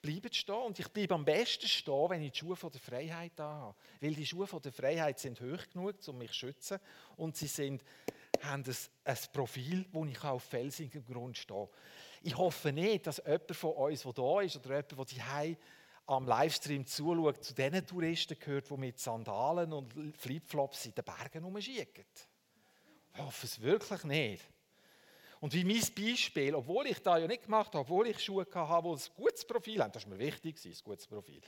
Bleibt 0.00 0.34
stehen. 0.34 0.54
Und 0.54 0.78
ich 0.78 0.88
bleibe 0.88 1.14
am 1.14 1.24
besten 1.24 1.66
stehen, 1.66 2.10
wenn 2.10 2.22
ich 2.22 2.32
die 2.32 2.38
Schuhe 2.38 2.56
von 2.56 2.70
der 2.70 2.80
Freiheit 2.80 3.38
habe. 3.38 3.74
Weil 4.00 4.14
die 4.14 4.26
Schuhe 4.26 4.46
von 4.46 4.62
der 4.62 4.72
Freiheit 4.72 5.18
sind 5.18 5.40
hoch 5.40 5.68
genug, 5.72 5.96
um 6.06 6.18
mich 6.18 6.30
zu 6.30 6.36
schützen. 6.36 6.78
Und 7.16 7.36
sie 7.36 7.48
sind 7.48 7.82
haben 8.42 8.64
ein, 8.64 8.76
ein 9.04 9.18
Profil, 9.32 9.86
wo 9.92 10.04
ich 10.04 10.22
auf 10.22 10.44
felsigem 10.44 11.04
Grund 11.04 11.36
stehe. 11.36 11.68
Ich 12.22 12.36
hoffe 12.36 12.72
nicht, 12.72 13.06
dass 13.06 13.18
jemand 13.18 13.56
von 13.56 13.72
uns, 13.72 14.02
der 14.02 14.12
da 14.12 14.40
ist, 14.40 14.56
oder 14.56 14.68
jemand, 14.68 14.98
der 14.98 15.04
die 15.04 15.56
am 16.06 16.26
Livestream 16.26 16.86
zuschaut, 16.86 17.44
zu 17.44 17.54
diesen 17.54 17.86
Touristen 17.86 18.38
gehört, 18.38 18.70
die 18.70 18.76
mit 18.76 18.98
Sandalen 18.98 19.72
und 19.72 19.92
Flipflops 20.16 20.86
in 20.86 20.94
den 20.94 21.04
Bergen 21.04 21.44
rumschicken. 21.44 22.04
Ich 23.14 23.20
hoffe 23.20 23.46
es 23.46 23.60
wirklich 23.60 24.04
nicht. 24.04 24.44
Und 25.40 25.52
wie 25.54 25.64
mein 25.64 25.82
Beispiel, 25.94 26.54
obwohl 26.54 26.86
ich 26.86 27.00
das 27.00 27.20
ja 27.20 27.26
nicht 27.26 27.44
gemacht 27.44 27.68
habe, 27.68 27.80
obwohl 27.80 28.08
ich 28.08 28.18
Schuhe 28.22 28.46
hatte, 28.52 28.82
die 28.82 28.88
ein 28.88 29.14
gutes 29.16 29.44
Profil 29.44 29.82
haben, 29.82 29.92
das 29.92 30.02
ist 30.02 30.08
mir 30.08 30.18
wichtig, 30.18 30.58
ein 30.64 30.74
gutes 30.84 31.06
Profil, 31.06 31.40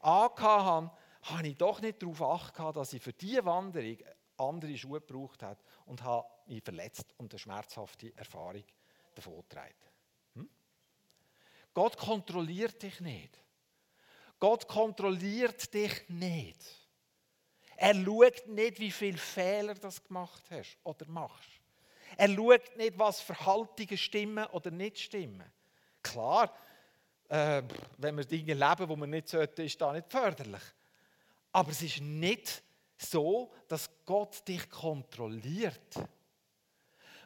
angehabt 0.00 0.96
habe 1.22 1.48
ich 1.48 1.56
doch 1.56 1.80
nicht 1.80 2.02
darauf 2.02 2.22
acht 2.22 2.76
dass 2.76 2.92
ich 2.92 3.02
für 3.02 3.12
diese 3.12 3.44
Wanderung 3.44 3.98
andere 4.38 4.76
Schuhe 4.76 5.00
gebraucht 5.00 5.42
habe 5.42 5.60
und 5.86 6.02
habe 6.02 6.26
mich 6.46 6.62
verletzt 6.62 7.12
und 7.18 7.32
eine 7.32 7.38
schmerzhafte 7.38 8.16
Erfahrung 8.16 8.64
davongetragen. 9.14 9.74
Hm? 10.34 10.48
Gott 11.74 11.96
kontrolliert 11.96 12.82
dich 12.82 13.00
nicht. 13.00 13.38
Gott 14.38 14.68
kontrolliert 14.68 15.72
dich 15.74 16.08
nicht. 16.08 16.88
Er 17.76 17.94
schaut 17.94 18.46
nicht, 18.46 18.78
wie 18.78 18.90
viele 18.90 19.18
Fehler 19.18 19.74
du 19.74 19.88
gemacht 20.06 20.44
hast 20.50 20.78
oder 20.84 21.06
machst. 21.08 21.57
Er 22.18 22.28
schaut 22.34 22.76
nicht, 22.76 22.98
was 22.98 23.20
Verhaltungen 23.20 23.96
stimmen 23.96 24.44
oder 24.46 24.72
nicht 24.72 24.98
stimmen. 24.98 25.44
Klar, 26.02 26.52
äh, 27.28 27.62
wenn 27.96 28.16
wir 28.16 28.24
Dinge 28.24 28.54
leben, 28.54 28.88
wo 28.88 28.96
man 28.96 29.10
nicht 29.10 29.28
sollte, 29.28 29.62
ist 29.62 29.80
das 29.80 29.92
nicht 29.92 30.10
förderlich. 30.10 30.62
Aber 31.52 31.70
es 31.70 31.80
ist 31.80 32.00
nicht 32.00 32.60
so, 32.96 33.52
dass 33.68 33.88
Gott 34.04 34.46
dich 34.48 34.68
kontrolliert. 34.68 35.96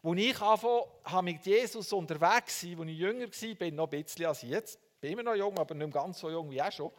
Als 0.02 0.18
ich 0.18 0.42
anfangen, 0.42 1.24
mit 1.24 1.46
Jesus 1.46 1.90
unterwegs 1.94 2.62
war, 2.64 2.80
als 2.80 2.90
ich 2.90 2.98
jünger 2.98 3.28
war, 3.28 3.54
bin 3.54 3.74
noch 3.74 3.90
ein 3.90 4.02
bisschen 4.02 4.26
als 4.26 4.42
jetzt, 4.42 4.78
bin 5.00 5.12
immer 5.12 5.22
noch 5.22 5.34
jung, 5.34 5.58
aber 5.58 5.74
nicht 5.74 5.90
ganz 5.90 6.18
so 6.18 6.28
jung 6.28 6.50
wie 6.50 6.60
auch 6.60 6.70
schon, 6.70 6.92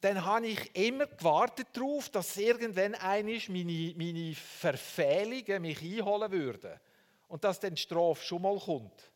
dann 0.00 0.24
habe 0.24 0.46
ich 0.46 0.76
immer 0.76 1.06
gewartet 1.06 1.68
darauf, 1.72 2.08
dass 2.08 2.36
irgendwann 2.36 2.92
meine, 2.92 3.94
meine 3.96 4.34
Verfehlungen 4.34 5.62
mich 5.62 5.82
einholen 5.82 6.30
würden 6.30 6.78
und 7.26 7.42
dass 7.42 7.58
dann 7.58 7.74
die 7.74 7.80
Strafe 7.80 8.24
schon 8.24 8.42
mal 8.42 8.58
kommt. 8.58 9.12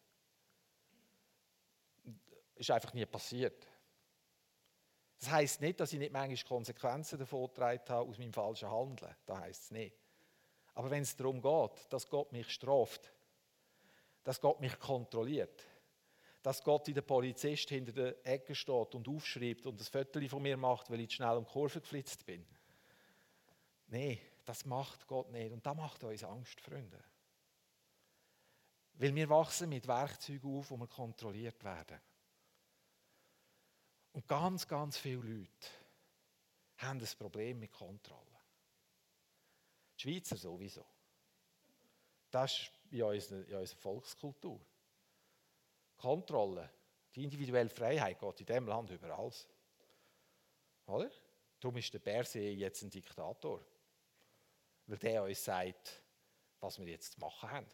Das 2.55 2.68
ist 2.68 2.71
einfach 2.71 2.92
nie 2.95 3.07
passiert. 3.07 3.66
Das 5.18 5.31
heißt 5.31 5.61
nicht, 5.61 5.79
dass 5.79 5.92
ich 5.92 6.01
nicht 6.01 6.12
manchmal 6.12 6.49
Konsequenzen 6.49 7.18
davon 7.18 7.47
getragen 7.47 7.81
habe 7.88 8.11
aus 8.11 8.18
meinem 8.18 8.33
falschen 8.33 8.71
Handeln. 8.71 9.14
Das 9.25 9.38
heißt 9.38 9.62
es 9.62 9.71
nicht. 9.71 9.97
Aber 10.75 10.90
wenn 10.90 11.03
es 11.03 11.14
darum 11.14 11.40
geht, 11.40 11.92
dass 11.92 12.09
Gott 12.09 12.33
mich 12.33 12.51
straft, 12.51 13.12
dass 14.25 14.40
Gott 14.40 14.61
mich 14.61 14.77
kontrolliert, 14.79 15.64
dass 16.42 16.62
Gott 16.62 16.88
in 16.88 16.94
der 16.94 17.02
Polizist 17.02 17.68
hinter 17.68 17.92
der 17.92 18.26
Ecke 18.26 18.55
steht 18.55 18.94
und 18.94 19.09
aufschreibt 19.09 19.66
und 19.66 19.81
ein 19.81 19.85
Foto 19.85 20.20
von 20.28 20.42
mir 20.42 20.57
macht, 20.57 20.90
weil 20.90 21.00
ich 21.00 21.14
schnell 21.14 21.37
um 21.37 21.44
die 21.44 21.50
Kurve 21.50 21.81
geflitzt 21.81 22.26
bin. 22.26 22.44
Nein, 23.87 24.18
das 24.44 24.64
macht 24.64 25.07
Gott 25.07 25.31
nicht. 25.31 25.52
Und 25.52 25.64
das 25.64 25.76
macht 25.76 26.02
uns 26.02 26.24
Angst, 26.24 26.61
Freunde. 26.61 27.02
Weil 28.94 29.14
wir 29.14 29.28
wachsen 29.28 29.68
mit 29.68 29.87
Werkzeugen 29.87 30.59
auf, 30.59 30.70
wo 30.70 30.76
wir 30.76 30.88
kontrolliert 30.88 31.62
werden. 31.62 32.00
Und 34.12 34.26
ganz, 34.26 34.66
ganz 34.66 34.98
viele 34.98 35.22
Leute 35.22 35.68
haben 36.78 37.00
ein 37.00 37.09
Problem 37.18 37.61
mit 37.61 37.70
Kontrolle. 37.70 38.20
Die 39.96 40.02
Schweizer 40.02 40.37
sowieso. 40.37 40.85
Das 42.31 42.52
ist 42.52 42.72
in 42.90 43.02
unserer, 43.02 43.46
in 43.46 43.55
unserer 43.55 43.78
Volkskultur. 43.78 44.61
Kontrolle, 46.03 46.69
die 47.15 47.23
individuelle 47.23 47.71
Freiheit 47.71 48.19
geht 48.19 48.41
in 48.41 48.47
diesem 48.47 48.67
Land 48.67 48.91
über 48.91 49.17
alles. 49.17 49.49
Oder? 50.87 51.09
Darum 51.61 51.77
ist 51.77 51.95
der 51.95 52.01
Berse 52.01 52.41
jetzt 52.41 52.83
ein 52.83 52.91
Diktator. 52.91 53.65
Weil 54.87 54.99
der 54.99 55.23
uns 55.23 55.45
sagt, 55.45 56.03
was 56.59 56.81
wir 56.81 56.88
jetzt 56.88 57.12
zu 57.12 57.21
machen 57.21 57.49
haben. 57.49 57.67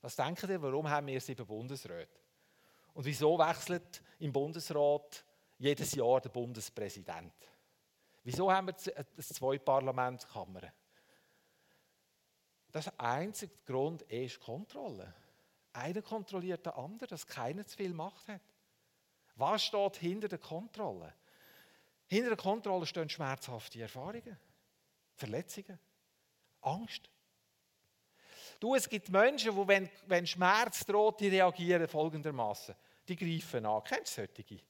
Was 0.00 0.16
denken 0.16 0.50
ihr, 0.50 0.60
warum 0.60 0.90
haben 0.90 1.06
wir 1.06 1.20
sieben 1.20 1.46
Bundesräte? 1.46 2.18
Und 2.92 3.04
wieso 3.04 3.38
wechselt 3.38 4.02
im 4.18 4.32
Bundesrat 4.32 5.24
jedes 5.58 5.94
Jahr 5.94 6.20
der 6.20 6.30
Bundespräsident? 6.30 7.34
Wieso 8.24 8.50
haben 8.50 8.66
wir 8.66 8.76
zwei 8.76 9.58
Parlamentskammern? 9.58 10.72
Das 12.72 12.98
einzige 12.98 13.54
Grund 13.64 14.02
ist 14.02 14.40
Kontrolle. 14.40 15.14
Einer 15.72 16.02
kontrolliert 16.02 16.66
den 16.66 16.72
anderen, 16.72 17.08
dass 17.08 17.26
keiner 17.26 17.66
zu 17.66 17.76
viel 17.76 17.92
Macht 17.92 18.28
hat. 18.28 18.40
Was 19.36 19.64
steht 19.64 19.96
hinter 19.96 20.28
der 20.28 20.38
Kontrolle? 20.38 21.14
Hinter 22.06 22.30
der 22.30 22.36
Kontrolle 22.36 22.86
stehen 22.86 23.08
schmerzhafte 23.08 23.80
Erfahrungen, 23.80 24.38
Verletzungen, 25.14 25.78
Angst. 26.62 27.08
Du, 28.58 28.74
es 28.74 28.88
gibt 28.88 29.10
Menschen, 29.10 29.54
die, 29.54 29.68
wenn, 29.68 29.88
wenn 30.06 30.26
Schmerz 30.26 30.84
droht, 30.84 31.20
die 31.20 31.28
reagieren 31.28 31.86
folgendermaßen: 31.86 32.74
Die 33.06 33.14
greifen 33.14 33.64
an. 33.66 33.84
Kennst 33.84 34.18
du 34.18 34.26
solche? 34.26 34.60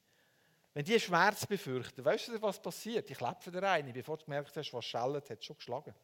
Wenn 0.75 0.85
die 0.85 1.01
Schmerz 1.01 1.47
befürchten, 1.47 2.05
weißt 2.05 2.29
du, 2.29 2.43
was 2.43 2.61
passiert? 2.61 3.09
Die 3.09 3.15
klepfen 3.15 3.53
da 3.53 3.61
rein. 3.61 3.91
Bevor 3.93 4.19
du 4.19 4.25
gemerkt 4.25 4.57
hast, 4.57 4.73
was 4.73 4.85
schellt, 4.85 5.31
hat 5.31 5.45
schon 5.45 5.57
geschlagen. 5.57 5.95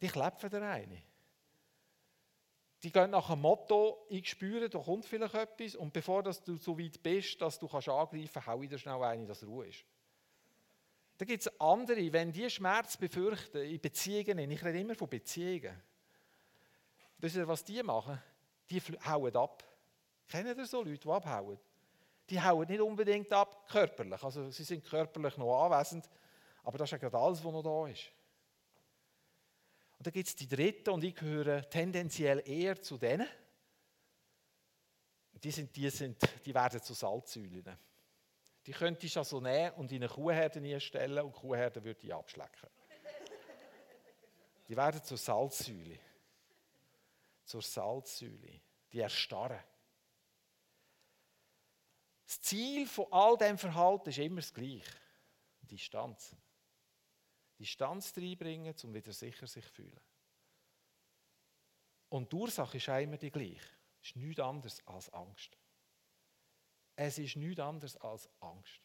Die 0.00 0.08
klepfen 0.08 0.50
da 0.50 0.58
rein. 0.58 1.02
Die 2.82 2.90
gehen 2.90 3.10
nach 3.10 3.28
einem 3.28 3.42
Motto, 3.42 4.06
ich 4.08 4.30
spüre, 4.30 4.70
da 4.70 4.78
kommt 4.78 5.04
vielleicht 5.04 5.34
etwas 5.34 5.76
und 5.76 5.92
bevor 5.92 6.22
du 6.22 6.32
so 6.32 6.78
weit 6.78 7.02
bist, 7.02 7.40
dass 7.40 7.58
du 7.58 7.68
kannst 7.68 7.88
angreifen 7.88 8.30
kannst, 8.32 8.48
hau 8.48 8.60
wieder 8.60 8.78
schnell 8.78 9.02
eine, 9.02 9.26
dass 9.26 9.46
Ruhe 9.46 9.66
ist. 9.66 9.84
Dann 11.18 11.28
gibt 11.28 11.42
es 11.42 11.60
andere, 11.60 12.10
wenn 12.10 12.32
die 12.32 12.48
Schmerz 12.48 12.96
befürchten, 12.96 13.58
in 13.58 13.78
Beziehungen, 13.78 14.50
ich 14.50 14.64
rede 14.64 14.80
immer 14.80 14.94
von 14.94 15.10
Beziehungen, 15.10 15.78
wisst 17.18 17.36
ihr, 17.36 17.46
was 17.46 17.62
die 17.62 17.82
machen? 17.82 18.18
Die 18.70 18.80
hauen 18.80 19.36
ab. 19.36 19.62
Kennen 20.26 20.56
ihr 20.56 20.64
so 20.64 20.82
Leute, 20.82 21.00
die 21.00 21.08
abhauen? 21.08 21.58
Die 22.30 22.40
hauen 22.40 22.66
nicht 22.66 22.80
unbedingt 22.80 23.30
ab 23.32 23.68
körperlich, 23.68 24.22
also 24.22 24.48
sie 24.50 24.64
sind 24.64 24.82
körperlich 24.84 25.36
noch 25.36 25.66
anwesend, 25.66 26.08
aber 26.62 26.78
das 26.78 26.86
ist 26.86 26.92
ja 26.92 26.98
gerade 26.98 27.18
alles, 27.18 27.44
was 27.44 27.52
noch 27.52 27.62
da 27.62 27.86
ist. 27.88 28.10
Und 30.00 30.06
dann 30.06 30.14
gibt 30.14 30.28
es 30.28 30.34
die 30.34 30.48
dritte 30.48 30.92
und 30.92 31.04
ich 31.04 31.14
gehöre 31.14 31.68
tendenziell 31.68 32.42
eher 32.48 32.80
zu 32.80 32.96
denen. 32.96 33.28
Die, 35.44 35.50
sind, 35.50 35.76
die, 35.76 35.90
sind, 35.90 36.16
die 36.42 36.54
werden 36.54 36.80
zu 36.80 36.94
Salzsäulen. 36.94 37.78
Die 38.64 38.72
könnte 38.72 39.04
ich 39.04 39.18
also 39.18 39.42
nehmen 39.42 39.74
und 39.74 39.92
in 39.92 40.02
eine 40.02 40.10
Kuhherde 40.10 40.58
einstellen 40.58 41.22
und 41.22 41.36
die 41.36 41.40
Kuhherde 41.40 41.84
würde 41.84 42.00
die 42.00 42.14
abschlecken. 42.14 42.70
Die 44.68 44.74
werden 44.74 45.04
zur 45.04 45.18
Salzsäule. 45.18 45.98
Zur 47.44 47.60
Salzsäule. 47.60 48.58
Die 48.90 49.00
erstarren. 49.00 49.60
Das 52.24 52.40
Ziel 52.40 52.86
von 52.86 53.04
all 53.10 53.36
dem 53.36 53.58
Verhalten 53.58 54.08
ist 54.08 54.16
immer 54.16 54.40
das 54.40 54.54
gleiche. 54.54 54.96
Distanz. 55.60 56.34
Distanz 57.60 58.16
reinbringen, 58.16 58.74
um 58.84 58.94
wieder 58.94 59.12
sicher 59.12 59.46
sich 59.46 59.66
zu 59.66 59.72
fühlen. 59.72 60.00
Und 62.08 62.32
die 62.32 62.36
Ursache 62.36 62.78
ist 62.78 62.88
immer 62.88 63.18
die 63.18 63.30
gleiche. 63.30 63.60
Es 64.02 64.08
ist 64.08 64.16
nichts 64.16 64.40
anderes 64.40 64.86
als 64.86 65.12
Angst. 65.12 65.56
Es 66.96 67.18
ist 67.18 67.36
nichts 67.36 67.60
anderes 67.60 67.96
als 67.98 68.28
Angst. 68.40 68.80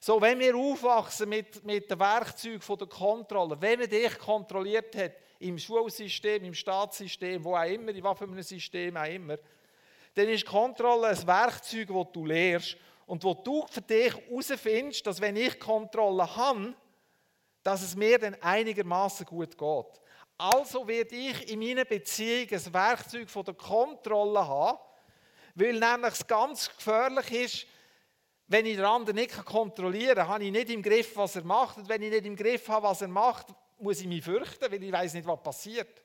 So, 0.00 0.20
wenn 0.20 0.38
wir 0.38 0.54
aufwachsen 0.54 1.28
mit, 1.28 1.64
mit 1.64 1.90
den 1.90 1.98
Werkzeugen 1.98 2.78
der 2.78 2.86
Kontrolle, 2.86 3.60
wenn 3.60 3.80
man 3.80 3.88
dich 3.88 4.18
kontrolliert 4.18 4.94
hat, 4.96 5.12
im 5.40 5.58
Schulsystem, 5.58 6.44
im 6.44 6.54
Staatssystem, 6.54 7.42
wo 7.42 7.56
auch 7.56 7.64
immer, 7.64 7.90
in 7.90 8.04
was 8.04 8.18
für 8.18 8.24
einem 8.24 8.42
System 8.42 8.96
auch 8.96 9.04
immer, 9.04 9.38
dann 10.14 10.28
ist 10.28 10.46
Kontrolle 10.46 11.08
ein 11.08 11.26
Werkzeug, 11.26 11.88
das 11.88 12.12
du 12.12 12.24
lehrst 12.24 12.76
und 13.06 13.24
wo 13.24 13.34
du 13.34 13.66
für 13.68 13.80
dich 13.80 14.14
herausfindest, 14.14 15.06
dass 15.06 15.20
wenn 15.20 15.36
ich 15.36 15.58
Kontrolle 15.58 16.36
habe, 16.36 16.74
dass 17.64 17.82
es 17.82 17.96
mir 17.96 18.18
dann 18.18 18.36
einigermaßen 18.40 19.26
gut 19.26 19.58
geht. 19.58 20.00
Also 20.38 20.86
werde 20.86 21.14
ich 21.14 21.50
in 21.50 21.58
meiner 21.58 21.84
Beziehung 21.84 22.48
ein 22.50 22.74
Werkzeug 22.74 23.30
von 23.30 23.44
der 23.44 23.54
Kontrolle 23.54 24.46
haben, 24.46 24.78
weil 25.54 25.72
nämlich 25.72 26.12
es 26.12 26.26
ganz 26.26 26.68
gefährlich 26.76 27.32
ist, 27.32 27.66
wenn 28.46 28.66
ich 28.66 28.76
den 28.76 28.84
anderen 28.84 29.16
nicht 29.16 29.44
kontrollieren 29.44 30.16
kann, 30.16 30.28
habe 30.28 30.44
ich 30.44 30.52
nicht 30.52 30.70
im 30.70 30.82
Griff, 30.82 31.16
was 31.16 31.36
er 31.36 31.44
macht. 31.44 31.78
Und 31.78 31.88
wenn 31.88 32.02
ich 32.02 32.10
nicht 32.10 32.26
im 32.26 32.36
Griff 32.36 32.68
habe, 32.68 32.86
was 32.86 33.00
er 33.00 33.08
macht, 33.08 33.46
muss 33.78 34.00
ich 34.00 34.06
mich 34.06 34.22
fürchten, 34.22 34.70
weil 34.70 34.82
ich 34.82 34.92
weiß 34.92 35.14
nicht, 35.14 35.26
was 35.26 35.42
passiert. 35.42 36.02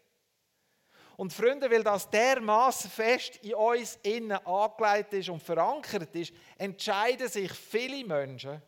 Und 1.17 1.34
Freunde, 1.34 1.69
weil 1.69 1.84
das 1.84 2.10
dermaßen 2.10 2.89
fest 2.89 3.38
in 3.43 3.56
uns 3.56 4.00
innen 4.04 4.32
angelegt 4.32 5.13
ist 5.13 5.28
und 5.28 5.43
verankert 5.43 6.15
ist, 6.15 6.32
entscheiden 6.58 7.28
sich 7.28 7.52
viele 7.52 8.06
Menschen, 8.08 8.62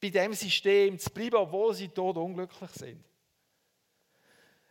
bei 0.00 0.10
dem 0.10 0.32
System 0.32 0.98
zu 0.98 1.10
bleiben, 1.10 1.36
obwohl 1.36 1.74
sie 1.74 1.88
tot 1.88 2.16
unglücklich 2.16 2.70
sind. 2.70 3.04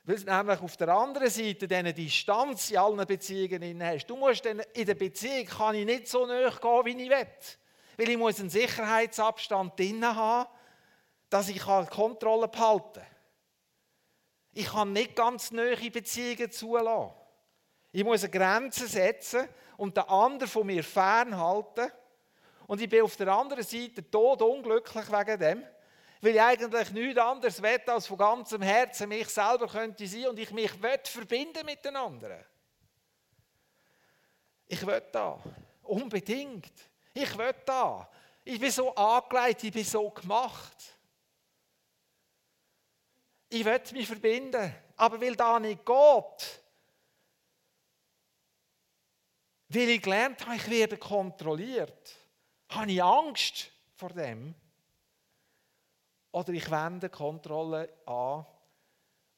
Weil 0.03 0.15
es 0.15 0.25
nämlich 0.25 0.59
auf 0.59 0.75
der 0.75 0.89
anderen 0.89 1.29
Seite 1.29 1.67
diese 1.67 1.93
Distanz 1.93 2.71
in 2.71 2.77
allen 2.77 3.05
Beziehungen 3.05 3.83
hast. 3.83 4.07
Du 4.07 4.15
musst 4.15 4.43
dann, 4.43 4.59
in 4.73 4.85
der 4.87 4.95
Beziehung 4.95 5.45
kann 5.45 5.75
ich 5.75 5.85
nicht 5.85 6.07
so 6.07 6.25
nahe 6.25 6.49
gehen, 6.49 6.85
wie 6.85 7.03
ich 7.03 7.09
will. 7.09 7.27
Weil 7.97 8.09
ich 8.09 8.17
muss 8.17 8.39
einen 8.39 8.49
Sicherheitsabstand 8.49 9.77
drin 9.77 10.03
haben, 10.03 10.49
dass 11.29 11.49
ich 11.49 11.59
Kontrolle 11.59 12.47
behalten 12.47 12.93
kann. 12.93 13.05
Ich 14.53 14.65
kann 14.65 14.93
nicht 14.93 15.15
ganz 15.15 15.51
nahe 15.51 15.91
Beziehungen 15.91 16.49
zulassen. 16.49 17.13
Ich 17.91 18.03
muss 18.03 18.23
eine 18.23 18.31
Grenze 18.31 18.87
setzen 18.87 19.47
und 19.77 19.95
den 19.95 20.03
anderen 20.05 20.49
von 20.49 20.65
mir 20.65 20.83
fernhalten. 20.83 21.91
Und 22.69 22.79
ich 22.79 22.87
bin 22.87 23.01
auf 23.01 23.15
der 23.15 23.29
anderen 23.29 23.63
Seite 23.63 24.07
tot 24.11 24.43
unglücklich 24.43 25.11
wegen 25.11 25.39
dem 25.39 25.63
weil 26.21 26.35
ich 26.35 26.41
eigentlich 26.41 26.91
nichts 26.91 27.19
anderes 27.19 27.61
will, 27.61 27.81
als 27.87 28.07
von 28.07 28.17
ganzem 28.17 28.61
Herzen 28.61 29.07
mich 29.09 29.29
selber 29.29 29.67
könnte 29.67 30.05
sein 30.05 30.27
und 30.27 30.37
ich 30.37 30.51
mich 30.51 30.81
will 30.81 30.99
verbinden 31.01 31.65
mit 31.65 31.83
den 31.83 31.95
anderen. 31.95 32.43
Ich 34.67 34.85
will 34.85 35.01
da. 35.11 35.41
Unbedingt. 35.83 36.73
Ich 37.13 37.37
will 37.37 37.55
da. 37.65 38.09
Ich 38.43 38.59
bin 38.59 38.69
so 38.69 38.93
angelegt, 38.93 39.63
ich 39.63 39.71
bin 39.71 39.85
so 39.85 40.09
gemacht. 40.09 40.97
Ich 43.47 43.63
will 43.63 43.81
mich 43.93 44.07
verbinden. 44.07 44.75
Aber 44.97 45.21
weil 45.21 45.35
da 45.37 45.57
nicht 45.57 45.85
geht, 45.85 46.61
weil 49.69 49.89
ich 49.89 50.01
gelernt 50.01 50.45
habe, 50.45 50.57
ich 50.57 50.69
werde 50.69 50.97
kontrolliert, 50.97 52.18
habe 52.69 52.91
ich 52.91 53.03
Angst 53.03 53.71
vor 53.95 54.09
dem. 54.09 54.55
Oder 56.31 56.53
ich 56.53 56.69
wende 56.69 57.09
Kontrolle 57.09 57.89
an 58.05 58.45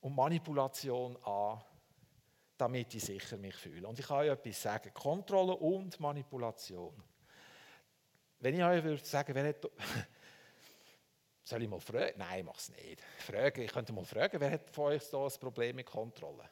und 0.01 0.15
Manipulation 0.15 1.17
an, 1.23 1.61
damit 2.57 2.93
ich 2.93 3.03
sicher 3.03 3.37
mich 3.37 3.55
fühle. 3.55 3.87
Und 3.87 3.97
ich 3.97 4.05
kann 4.05 4.17
euch 4.17 4.29
etwas 4.29 4.61
sagen: 4.61 4.93
Kontrolle 4.93 5.55
und 5.55 5.99
Manipulation. 5.99 7.01
Wenn 8.39 8.55
ich 8.55 8.63
euch 8.63 8.83
würde 8.83 9.05
sagen, 9.05 9.33
wer 9.33 9.47
hat. 9.47 9.61
Soll 11.43 11.63
ich 11.63 11.69
mal 11.69 11.79
fragen? 11.79 12.17
Nein, 12.17 12.39
ich 12.39 12.45
mache 12.45 12.57
es 12.57 12.69
nicht. 12.69 13.01
Fragen, 13.19 13.61
ich 13.61 13.71
könnte 13.71 13.93
mal 13.93 14.05
fragen, 14.05 14.39
wer 14.39 14.51
hat 14.51 14.69
von 14.69 14.85
euch 14.85 15.03
so 15.03 15.25
ein 15.25 15.39
Problem 15.39 15.75
mit 15.75 15.85
Kontrolle? 15.85 16.47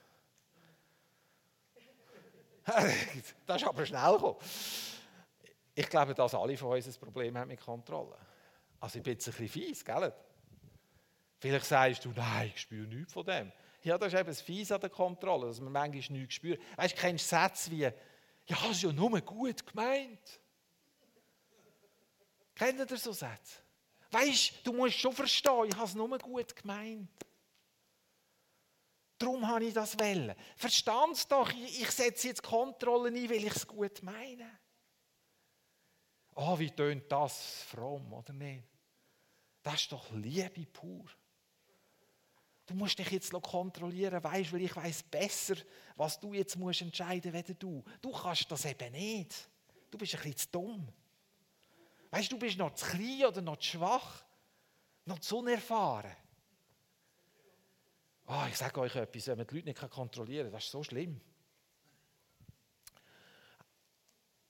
das 3.46 3.62
ist 3.62 3.68
aber 3.68 3.86
schnell 3.86 4.14
gekommen. 4.14 4.38
Ich 5.80 5.88
glaube, 5.88 6.14
dass 6.14 6.36
alle 6.36 6.58
von 6.58 6.76
uns 6.76 6.88
ein 6.88 6.94
Problem 7.00 7.38
haben 7.38 7.48
mit 7.48 7.62
Kontrolle. 7.62 8.18
Also 8.82 8.98
ich 8.98 9.04
bin 9.04 9.14
jetzt 9.14 9.26
ein 9.30 9.32
bisschen 9.32 9.48
fies, 9.48 9.86
gell? 9.86 10.14
Vielleicht 11.38 11.66
sagst 11.66 12.04
du, 12.04 12.10
nein, 12.10 12.52
ich 12.54 12.60
spüre 12.60 12.86
nichts 12.86 13.14
von 13.14 13.26
dem. 13.26 13.50
Ja, 13.84 13.98
das 13.98 14.12
ist 14.12 14.20
eben 14.20 14.28
das 14.28 14.42
Fies 14.42 14.74
an 14.74 14.82
der 14.82 14.90
Kontrolle, 14.90 15.48
dass 15.48 15.62
man 15.62 15.72
manchmal 15.72 16.20
nichts 16.20 16.34
spürt. 16.34 16.62
Weißt 16.76 16.98
du, 16.98 17.00
kennst 17.00 17.30
Sätze 17.30 17.72
wie, 17.72 17.84
ja, 17.84 17.94
das 18.48 18.72
ist 18.72 18.82
ja 18.82 18.92
nur 18.92 19.22
gut 19.22 19.66
gemeint. 19.66 20.42
Kennt 22.56 22.92
ihr 22.92 22.98
so 22.98 23.14
Sätze? 23.14 23.60
Weißt 24.12 24.66
du, 24.66 24.72
du 24.72 24.78
musst 24.78 25.00
schon 25.00 25.14
verstehen, 25.14 25.70
ich 25.70 25.76
habe 25.78 25.86
es 25.86 25.96
nur 25.96 26.18
gut 26.18 26.58
gemeint. 26.58 27.10
Darum 29.18 29.48
habe 29.48 29.64
ich 29.64 29.74
das 29.74 29.98
wollen. 29.98 30.36
Verstand 30.58 31.14
es 31.14 31.26
doch, 31.26 31.50
ich, 31.52 31.84
ich 31.84 31.92
setze 31.92 32.28
jetzt 32.28 32.44
Kontrollen 32.44 33.16
ein, 33.16 33.30
weil 33.30 33.46
ich 33.46 33.56
es 33.56 33.66
gut 33.66 34.04
meine. 34.04 34.60
Oh, 36.42 36.58
wie 36.58 36.72
tönt 36.72 37.12
das 37.12 37.64
fromm, 37.64 38.14
oder 38.14 38.32
nicht? 38.32 38.64
Das 39.62 39.82
ist 39.82 39.92
doch 39.92 40.10
Liebe 40.12 40.66
pur. 40.68 41.04
Du 42.66 42.74
musst 42.76 42.98
dich 42.98 43.12
jetzt 43.12 43.34
kontrollieren, 43.34 44.24
weißt, 44.24 44.54
weil 44.54 44.62
ich 44.62 44.74
weiß 44.74 45.04
besser, 45.04 45.56
was 45.98 46.18
du 46.18 46.34
jetzt 46.34 46.56
musst 46.56 46.82
entscheiden 46.82 47.34
musst, 47.34 47.62
du. 47.62 47.84
Du 48.02 48.14
kannst 48.14 48.50
das 48.50 48.64
eben 48.64 48.90
nicht. 48.94 49.50
Du 49.92 49.98
bist 49.98 50.16
ein 50.16 50.22
bisschen 50.22 50.38
zu 50.38 50.48
dumm. 50.50 50.88
Weißt 52.10 52.32
du, 52.32 52.36
du 52.36 52.40
bist 52.40 52.58
noch 52.58 52.74
zu 52.74 52.86
klein 52.86 53.26
oder 53.26 53.42
noch 53.42 53.58
zu 53.58 53.72
schwach, 53.72 54.24
noch 55.04 55.20
zu 55.20 55.40
unerfahren. 55.40 56.16
Oh, 58.28 58.46
ich 58.48 58.56
sage 58.56 58.80
euch 58.80 58.96
etwas, 58.96 59.28
wenn 59.28 59.40
man 59.40 59.48
die 59.48 59.56
Leute 59.56 59.68
nicht 59.68 59.90
kontrollieren 59.90 60.46
kann, 60.46 60.54
das 60.54 60.64
ist 60.64 60.72
so 60.72 60.84
schlimm. 60.84 61.20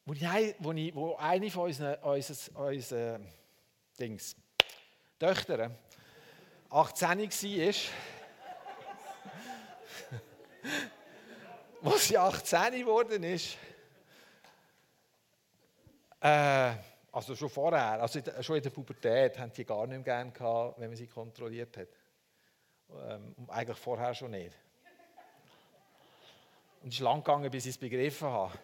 Wo, 0.09 0.13
ich, 0.13 0.55
wo, 0.57 0.71
ich, 0.71 0.95
wo 0.95 1.15
eine 1.17 1.51
von 1.51 1.65
unseren, 1.65 1.93
unseren, 2.01 2.55
unseren 2.55 3.27
Dings, 3.99 4.35
Töchtern 5.19 5.77
18 6.71 7.19
war, 7.19 7.73
wo 11.81 11.91
sie 11.91 12.17
18 12.17 12.71
geworden 12.71 13.21
ist, 13.21 13.55
äh, 16.21 16.71
also 17.11 17.35
schon 17.35 17.49
vorher, 17.51 18.01
also 18.01 18.19
schon 18.41 18.55
in 18.55 18.63
der 18.63 18.71
Pubertät, 18.71 19.37
haben 19.37 19.53
die 19.53 19.63
gar 19.63 19.85
nicht 19.85 19.97
mehr 19.97 20.05
gerne 20.05 20.31
gehabt, 20.31 20.79
wenn 20.79 20.89
man 20.89 20.97
sie 20.97 21.05
kontrolliert 21.05 21.77
hat. 21.77 21.89
Ähm, 23.11 23.35
eigentlich 23.47 23.77
vorher 23.77 24.15
schon 24.15 24.31
nicht. 24.31 24.57
Und 26.81 26.87
es 26.87 26.95
ist 26.95 27.01
lang 27.01 27.23
gegangen, 27.23 27.51
bis 27.51 27.67
ich 27.67 27.75
es 27.75 27.77
begriffen 27.77 28.27
habe. 28.27 28.57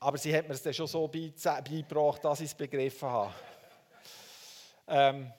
Aber 0.00 0.16
sie 0.18 0.36
hat 0.36 0.46
mir 0.46 0.54
es 0.54 0.62
dann 0.62 0.74
schon 0.74 0.86
so 0.86 1.08
beigebracht, 1.08 2.24
dass 2.24 2.40
ich 2.40 2.46
es 2.46 2.54
begriffen 2.54 3.08
habe. 3.08 3.34
Ähm, 4.86 5.32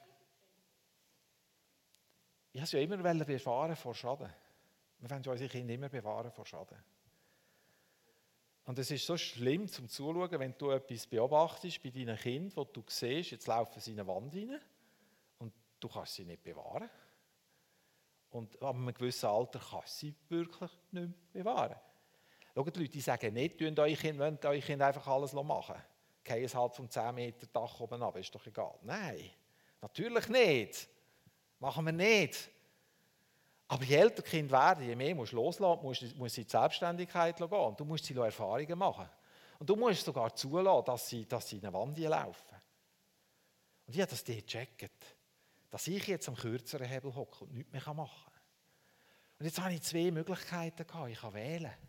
ich 2.52 2.62
es 2.62 2.72
ja 2.72 2.80
immer 2.80 2.98
bewahren 2.98 3.76
vor 3.76 3.96
Schaden. 3.96 4.30
Wir 5.00 5.10
wollen 5.10 5.26
unsere 5.26 5.50
Kinder 5.50 5.74
immer 5.74 5.90
bewahren 5.90 6.32
vor 6.32 6.46
Schaden. 6.46 6.78
Und 8.66 8.78
es 8.78 8.92
ist 8.92 9.06
so 9.06 9.18
schlimm 9.18 9.68
zum 9.68 9.90
Zuschauen, 9.90 10.40
wenn 10.40 10.56
du 10.58 10.70
etwas 10.72 11.08
beobachtest 11.08 11.82
bei 11.82 11.90
deinen 11.90 12.18
Kindern, 12.18 12.56
wo 12.56 12.66
du 12.66 12.84
siehst, 12.88 13.32
jetzt 13.32 13.48
laufen 13.48 13.80
sie 13.80 13.94
in 13.94 14.00
eine 14.00 14.08
Wand 14.08 14.36
rein 14.36 14.60
und 15.40 15.54
du 15.80 15.88
kannst 15.88 16.16
sie 16.16 16.26
nicht 16.26 16.44
bewahren. 16.44 16.90
Und 18.30 18.62
ab 18.62 18.76
einem 18.76 18.94
gewissen 18.94 19.26
Alter 19.26 19.60
kannst 19.60 20.04
du 20.04 20.08
sie 20.08 20.16
wirklich 20.28 20.72
nicht 20.92 21.10
mehr 21.34 21.44
bewahren. 21.44 21.78
Schaut, 22.60 22.76
die 22.76 22.82
Leute 22.82 23.00
sagen 23.00 23.34
nicht, 23.36 23.58
tun 23.58 23.80
euch 23.80 23.98
Kind, 23.98 24.20
wollt 24.20 24.46
euch 24.46 24.66
Kind 24.66 24.82
einfach 24.82 25.08
alles 25.08 25.32
machen. 25.32 25.76
Gehen 26.22 26.44
es 26.44 26.54
halt 26.54 26.76
vom 26.76 26.90
10 26.90 27.16
Meter 27.16 27.48
Dach 27.48 27.80
oben 27.80 28.04
ab, 28.04 28.18
ist 28.18 28.36
doch 28.36 28.46
egal. 28.46 28.78
Nein, 28.82 29.30
natürlich 29.80 30.28
nicht. 30.28 30.90
Machen 31.58 31.86
wir 31.86 31.94
nicht. 31.94 32.50
Aber 33.70 33.82
je 33.86 33.96
älter 33.96 34.22
die 34.22 34.30
Kinder 34.30 34.52
werden, 34.52 34.86
je 34.86 34.94
mehr 34.94 35.16
musst 35.16 35.32
du 35.32 35.38
loslassen, 35.38 35.82
musst, 35.84 36.16
musst 36.18 36.38
in 36.38 36.44
die 36.44 36.50
Selbstständigkeit 36.50 37.38
gehen. 37.38 37.50
Und 37.50 37.80
du 37.80 37.86
musst 37.86 38.04
sie 38.04 38.14
Erfahrungen 38.14 38.78
machen. 38.78 39.08
Und 39.58 39.70
du 39.70 39.78
musst 39.78 40.04
sogar 40.04 40.36
zulassen, 40.36 40.86
dass 40.86 41.08
sie, 41.08 41.26
dass 41.26 41.48
sie 41.48 41.60
in 41.60 41.66
eine 41.66 41.74
Wand 41.74 41.98
laufen. 41.98 42.58
Und 43.88 43.96
ich 43.96 44.02
habe 44.02 44.12
das 44.12 44.22
die 44.22 44.36
gecheckt. 44.36 45.16
Dass 45.70 45.88
ich 45.88 46.06
jetzt 46.08 46.28
am 46.28 46.36
kürzeren 46.36 46.88
Hebel 46.88 47.16
hocke 47.16 47.46
und 47.46 47.54
nichts 47.54 47.72
mehr 47.72 47.94
machen 47.94 48.22
kann. 48.26 48.42
Und 49.40 49.46
jetzt 49.46 49.62
habe 49.62 49.74
ich 49.74 49.82
zwei 49.82 50.12
Möglichkeiten 50.12 50.86
gehabt. 50.86 51.10
Ich 51.10 51.22
kann 51.22 51.34
wählen. 51.34 51.89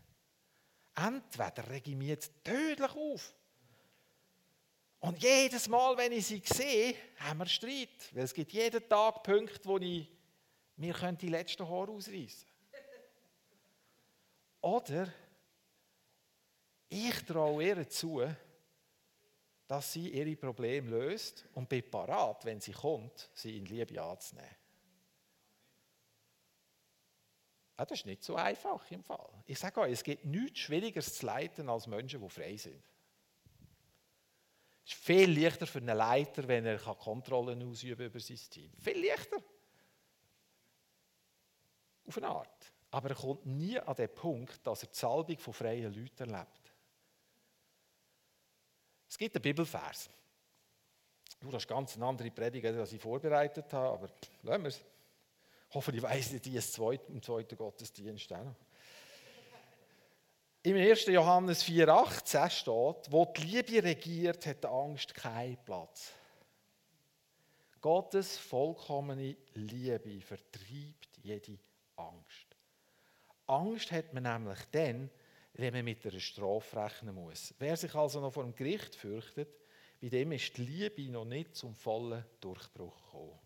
Entweder 0.95 1.69
rege 1.69 1.91
ich 1.91 1.95
mich 1.95 2.07
jetzt 2.09 2.31
tödlich 2.43 2.91
auf. 2.91 3.33
Und 4.99 5.21
jedes 5.21 5.67
Mal, 5.67 5.97
wenn 5.97 6.11
ich 6.11 6.27
sie 6.27 6.41
sehe, 6.45 6.95
haben 7.17 7.39
wir 7.39 7.47
Streit. 7.47 8.13
Weil 8.13 8.23
es 8.23 8.33
gibt 8.33 8.51
jeden 8.53 8.87
Tag 8.87 9.23
Punkte, 9.23 9.61
wo 9.63 9.77
ich 9.77 10.07
mir 10.75 10.93
die 11.13 11.29
letzten 11.29 11.67
Haare 11.67 11.91
ausreißen 11.91 12.47
Oder 14.61 15.11
ich 16.87 17.25
traue 17.25 17.63
ihr 17.63 17.89
zu, 17.89 18.21
dass 19.67 19.93
sie 19.93 20.09
ihre 20.09 20.35
Probleme 20.35 20.89
löst 20.89 21.45
und 21.55 21.69
bin 21.69 21.89
parat, 21.89 22.43
wenn 22.45 22.59
sie 22.59 22.73
kommt, 22.73 23.29
sie 23.33 23.57
in 23.57 23.65
Liebe 23.65 24.01
anzunehmen. 24.01 24.60
Ja, 27.81 27.85
das 27.85 27.97
ist 27.97 28.05
nicht 28.05 28.23
so 28.23 28.35
einfach 28.35 28.91
im 28.91 29.03
Fall. 29.03 29.27
Ich 29.47 29.57
sage 29.57 29.79
euch, 29.79 29.93
es 29.93 30.03
gibt 30.03 30.23
nichts 30.23 30.59
Schwierigeres 30.59 31.15
zu 31.15 31.25
leiten 31.25 31.67
als 31.67 31.87
Menschen, 31.87 32.21
die 32.21 32.29
frei 32.29 32.55
sind. 32.55 32.79
Es 34.85 34.93
ist 34.93 35.03
viel 35.03 35.41
leichter 35.41 35.65
für 35.65 35.79
einen 35.79 35.97
Leiter, 35.97 36.47
wenn 36.47 36.63
er 36.67 36.77
Kontrollen 36.77 37.67
ausüben 37.67 38.05
über 38.05 38.19
sein 38.19 38.37
Team. 38.51 38.71
Viel 38.77 39.03
leichter. 39.03 39.37
Auf 42.05 42.17
eine 42.17 42.27
Art. 42.27 42.71
Aber 42.91 43.09
er 43.09 43.15
kommt 43.15 43.47
nie 43.47 43.79
an 43.79 43.95
den 43.95 44.13
Punkt, 44.13 44.59
dass 44.67 44.83
er 44.83 44.89
die 44.89 44.99
Salbung 44.99 45.39
von 45.39 45.53
freien 45.53 45.91
Leuten 45.91 46.29
erlebt. 46.29 46.71
Es 49.09 49.17
gibt 49.17 49.35
einen 49.35 49.41
Bibelvers. 49.41 50.07
das 51.39 51.53
ist 51.55 51.67
ganz 51.67 51.95
eine 51.95 52.05
andere 52.05 52.29
Predigt, 52.29 52.63
als 52.63 52.93
ich 52.93 53.01
vorbereitet 53.01 53.73
habe, 53.73 53.89
aber 53.89 54.09
lassen 54.43 54.61
wir 54.61 54.69
es. 54.69 54.90
Hoffentlich 55.73 56.03
weiss 56.03 56.33
ich 56.33 56.41
die 56.41 56.55
im 56.55 57.21
zweiten 57.21 57.57
Gottesdienst 57.57 58.33
auch 58.33 58.43
noch. 58.43 58.55
Im 60.63 60.75
1. 60.75 61.05
Johannes 61.07 61.63
4,18 61.63 62.49
steht, 62.51 63.11
wo 63.11 63.25
die 63.25 63.41
Liebe 63.41 63.83
regiert, 63.83 64.45
hat 64.45 64.63
die 64.63 64.67
Angst 64.67 65.15
keinen 65.15 65.57
Platz. 65.63 66.11
Gottes 67.81 68.37
vollkommene 68.37 69.35
Liebe 69.55 70.21
vertreibt 70.21 71.17
jede 71.23 71.57
Angst. 71.95 72.55
Angst 73.47 73.91
hat 73.91 74.13
man 74.13 74.23
nämlich 74.23 74.59
dann, 74.71 75.09
wenn 75.53 75.73
man 75.73 75.83
mit 75.83 76.05
einer 76.05 76.19
Strafe 76.19 76.77
rechnen 76.77 77.15
muss. 77.15 77.55
Wer 77.57 77.75
sich 77.75 77.95
also 77.95 78.21
noch 78.21 78.31
vor 78.31 78.43
dem 78.43 78.55
Gericht 78.55 78.95
fürchtet, 78.95 79.49
bei 79.99 80.09
dem 80.09 80.31
ist 80.31 80.55
die 80.57 80.63
Liebe 80.63 81.11
noch 81.11 81.25
nicht 81.25 81.55
zum 81.55 81.73
vollen 81.75 82.23
Durchbruch 82.39 83.03
gekommen. 83.03 83.39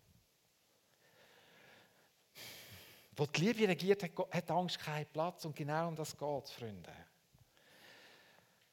Wo 3.16 3.26
die 3.26 3.42
Liebe 3.46 3.68
regiert, 3.68 4.04
hat 4.04 4.52
Angst 4.52 4.80
keinen 4.80 5.06
Platz. 5.08 5.46
Und 5.46 5.56
genau 5.56 5.88
um 5.88 5.96
das 5.96 6.18
geht 6.18 6.44
es, 6.44 6.52
Freunde. 6.52 6.92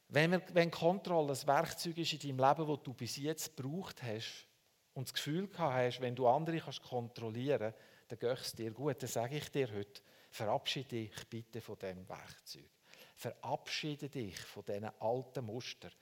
Wenn, 0.09 0.33
wir, 0.33 0.43
wenn 0.53 0.71
Kontrolle 0.71 1.33
ein 1.33 1.47
Werkzeug 1.47 1.97
ist 1.97 2.13
in 2.13 2.37
deinem 2.37 2.49
Leben, 2.49 2.69
das 2.69 2.83
du 2.83 2.93
bis 2.93 3.17
jetzt 3.17 3.57
gebraucht 3.57 4.03
hast 4.03 4.47
und 4.95 5.09
das 5.09 5.15
Gefühl 5.15 5.49
gehabt 5.49 5.75
hast, 5.75 6.01
wenn 6.01 6.15
du 6.15 6.29
andere 6.29 6.59
kannst 6.59 6.83
kontrollieren 6.83 7.73
kannst, 7.73 7.79
dann 8.09 8.19
geht 8.19 8.39
es 8.39 8.53
dir 8.53 8.71
gut. 8.73 9.03
Dann 9.03 9.09
sage 9.09 9.37
ich 9.39 9.51
dir 9.51 9.73
heute, 9.73 10.03
verabschiede 10.31 10.89
dich 10.89 11.29
bitte 11.31 11.61
von 11.61 11.79
diesem 11.79 12.07
Werkzeug. 12.09 12.69
Verabschiede 13.17 14.09
dich 14.09 14.39
von 14.39 14.65
diesen 14.65 14.91
alten 15.01 15.47
Mustern. 15.47 15.93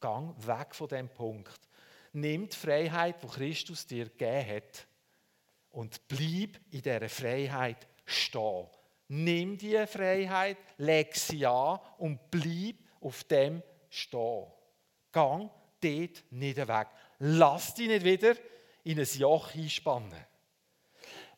Gang 0.00 0.34
weg 0.46 0.74
von 0.74 0.88
dem 0.88 1.08
Punkt. 1.08 1.60
Nimm 2.12 2.48
die 2.48 2.56
Freiheit, 2.56 3.22
die 3.22 3.28
Christus 3.28 3.86
dir 3.86 4.06
gegeben 4.06 4.56
hat, 4.56 4.86
und 5.72 6.06
bleib 6.08 6.60
in 6.70 6.82
dieser 6.82 7.08
Freiheit 7.08 7.86
stehen. 8.04 8.66
Nimm 9.08 9.58
diese 9.58 9.86
Freiheit, 9.86 10.56
leg 10.78 11.14
sie 11.16 11.44
an 11.46 11.80
und 11.98 12.30
bleib 12.30 12.76
auf 13.00 13.24
dem 13.24 13.62
stehen. 13.90 14.46
Gang 15.10 15.50
dort 15.80 16.24
nicht 16.30 16.56
weg. 16.56 16.88
Lass 17.18 17.74
dich 17.74 17.88
nicht 17.88 18.04
wieder 18.04 18.34
in 18.84 18.98
ein 18.98 19.08
Joch 19.18 19.54
einspannen. 19.54 20.26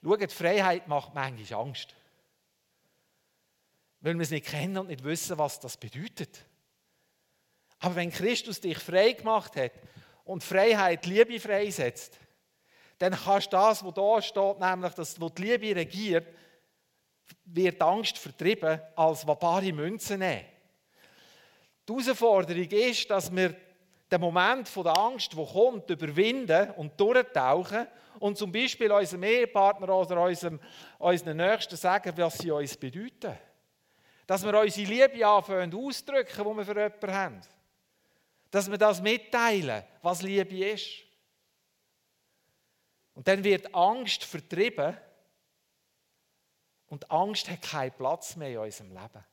Schau, 0.03 0.17
die 0.17 0.29
Freiheit 0.29 0.87
macht 0.87 1.15
manchmal 1.15 1.61
Angst. 1.61 1.95
Weil 4.01 4.15
wir 4.15 4.23
es 4.23 4.31
nicht 4.31 4.47
kennen 4.47 4.77
und 4.77 4.89
nicht 4.89 5.03
wissen, 5.03 5.39
was 5.39 5.61
das 5.61 5.77
bedeutet. 5.77 6.45
Aber 7.79 7.97
wenn 7.97 8.11
Christus 8.11 8.61
dich 8.61 8.79
frei 8.79 9.13
gemacht 9.13 9.57
hat 9.57 9.73
und 10.25 10.45
Freiheit 10.45 11.07
Liebe 11.07 11.41
freisetzt, 11.41 12.19
dann 12.99 13.13
kannst 13.13 13.53
du 13.53 13.57
das, 13.57 13.85
was 13.85 13.95
da 13.95 14.23
steht, 14.23 14.61
nämlich, 14.61 14.95
dass 14.95 15.21
wo 15.21 15.29
die 15.29 15.43
Liebe 15.43 15.77
regiert, 15.77 16.27
wird 17.45 17.81
Angst 17.83 18.19
vertrieben, 18.19 18.81
als 18.97 19.25
bare 19.25 19.73
Münzen 19.73 20.21
nehmen. 20.21 20.45
Die 21.89 21.93
Herausforderung 21.93 22.71
ist, 22.71 23.11
dass 23.11 23.35
wir 23.35 23.55
den 24.11 24.21
Moment 24.21 24.75
der 24.75 24.97
Angst, 24.97 25.37
der 25.37 25.45
kommt, 25.45 25.91
überwinden 25.91 26.71
und 26.73 26.99
durchtauchen 26.99 27.87
und 28.21 28.39
zum 28.39 28.53
Beispiel 28.53 28.91
unserem 28.93 29.25
Ehepartner 29.25 29.89
oder 29.89 30.23
unserem, 30.23 30.61
unseren 30.99 31.37
Nächsten 31.37 31.77
sagen, 31.77 32.13
was 32.17 32.39
sie 32.39 32.51
uns 32.51 32.77
bedeuten. 32.77 33.37
Dass 34.27 34.45
wir 34.45 34.59
unsere 34.59 34.89
Liebe 34.91 35.27
anfangen 35.27 35.75
auszudrücken, 35.75 36.45
die 36.45 36.57
wir 36.57 36.65
für 36.65 36.75
jemanden 36.75 37.13
haben. 37.13 37.41
Dass 38.51 38.71
wir 38.71 38.79
das 38.79 39.03
mitteilen, 39.03 39.83
was 40.01 40.23
Liebe 40.23 40.71
ist. 40.71 41.03
Und 43.15 43.29
dann 43.29 43.45
wird 43.45 43.75
Angst 43.75 44.25
vertrieben 44.25 44.97
und 46.87 47.11
Angst 47.11 47.49
hat 47.49 47.63
keinen 47.63 47.93
Platz 47.93 48.37
mehr 48.37 48.51
in 48.51 48.59
unserem 48.59 48.91
Leben. 48.91 49.25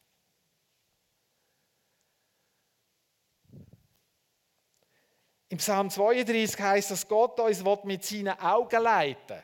Im 5.50 5.58
Psalm 5.58 5.89
32 5.89 6.58
heißt 6.60 6.91
dass 6.91 7.08
Gott 7.08 7.38
uns 7.39 7.62
mit 7.84 8.06
seinen 8.06 8.39
Augen 8.39 8.82
leiten 8.82 9.44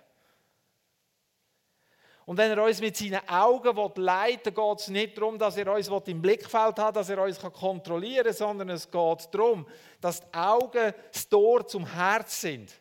Und 2.26 2.38
wenn 2.38 2.52
er 2.52 2.64
uns 2.64 2.80
mit 2.80 2.96
seinen 2.96 3.28
Augen 3.28 3.76
leiten 3.96 4.56
will, 4.56 4.64
geht 4.70 4.80
es 4.80 4.88
nicht 4.88 5.18
darum, 5.18 5.38
dass 5.38 5.58
er 5.58 5.74
uns 5.74 5.90
im 5.90 6.22
Blickfeld 6.22 6.80
hat, 6.80 6.96
dass 6.96 7.10
er 7.10 7.22
uns 7.22 7.40
kontrollieren 7.40 8.24
kann, 8.24 8.34
sondern 8.34 8.70
es 8.70 8.90
geht 8.90 9.34
darum, 9.34 9.68
dass 10.00 10.22
die 10.22 10.34
Augen 10.34 10.94
das 11.12 11.28
Tor 11.28 11.68
zum 11.68 11.86
Herz 11.86 12.40
sind. 12.40 12.72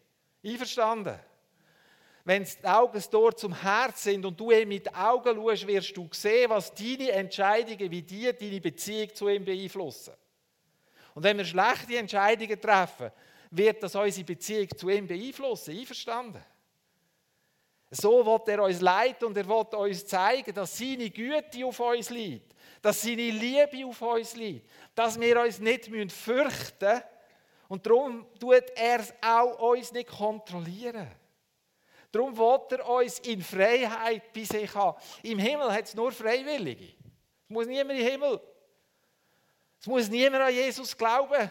Einverstanden? 0.44 1.18
Wenn 2.26 2.42
die 2.42 2.64
Augen 2.66 3.00
Tor 3.08 3.36
zum 3.36 3.54
Herz 3.54 4.02
sind 4.02 4.26
und 4.26 4.38
du 4.38 4.50
ihm 4.50 4.68
mit 4.68 4.86
den 4.86 4.94
Augen 4.96 5.36
schaust, 5.36 5.64
wirst 5.64 5.96
du 5.96 6.08
sehen, 6.10 6.50
was 6.50 6.74
deine 6.74 7.12
Entscheidungen, 7.12 7.88
wie 7.88 8.02
die 8.02 8.32
deine 8.32 8.60
Beziehung 8.60 9.14
zu 9.14 9.28
ihm 9.28 9.44
beeinflussen. 9.44 10.12
Und 11.14 11.22
wenn 11.22 11.38
wir 11.38 11.44
schlechte 11.44 11.96
Entscheidungen 11.96 12.60
treffen, 12.60 13.12
wird 13.52 13.80
das 13.80 13.94
unsere 13.94 14.24
Beziehung 14.24 14.68
zu 14.76 14.88
ihm 14.88 15.06
beeinflussen. 15.06 15.78
Einverstanden? 15.78 16.44
So 17.92 18.26
wird 18.26 18.48
er 18.48 18.64
uns 18.64 18.80
leiten 18.80 19.28
und 19.28 19.36
er 19.36 19.46
wird 19.46 19.74
uns 19.74 20.04
zeigen, 20.04 20.52
dass 20.52 20.76
seine 20.76 21.08
Güte 21.10 21.64
auf 21.64 21.78
uns 21.78 22.10
liegt, 22.10 22.56
dass 22.82 23.02
seine 23.02 23.30
Liebe 23.30 23.86
auf 23.86 24.02
uns 24.02 24.34
liegt, 24.34 24.68
dass 24.96 25.20
wir 25.20 25.40
uns 25.40 25.60
nicht 25.60 25.88
fürchten 26.10 26.88
müssen 26.88 27.02
und 27.68 27.86
darum 27.86 28.26
tut 28.40 28.64
er 28.74 28.98
es 28.98 29.14
auch 29.22 29.70
uns 29.70 29.92
nicht 29.92 30.08
kontrollieren. 30.08 31.08
Darum 32.16 32.36
wird 32.36 32.72
er 32.72 32.88
uns 32.88 33.18
in 33.18 33.42
Freiheit 33.42 34.32
bei 34.32 34.44
sich 34.44 34.74
haben. 34.74 34.98
Im 35.22 35.38
Himmel 35.38 35.70
hat 35.70 35.84
es 35.84 35.94
nur 35.94 36.10
Freiwillige. 36.12 36.94
Es 37.44 37.50
muss 37.50 37.66
niemand 37.66 37.98
im 37.98 38.06
Himmel. 38.06 38.40
Es 39.78 39.86
muss 39.86 40.08
niemand 40.08 40.42
an 40.42 40.54
Jesus 40.54 40.96
glauben. 40.96 41.50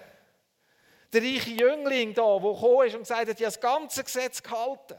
Der 1.14 1.22
reiche 1.22 1.52
Jüngling 1.52 2.16
da, 2.16 2.40
der 2.40 2.54
gekommen 2.54 2.88
ist 2.88 2.96
und 2.96 3.02
gesagt 3.02 3.30
hat, 3.30 3.40
ich 3.40 3.46
das 3.46 3.60
ganze 3.60 4.04
Gesetz 4.04 4.42
gehalten. 4.42 4.98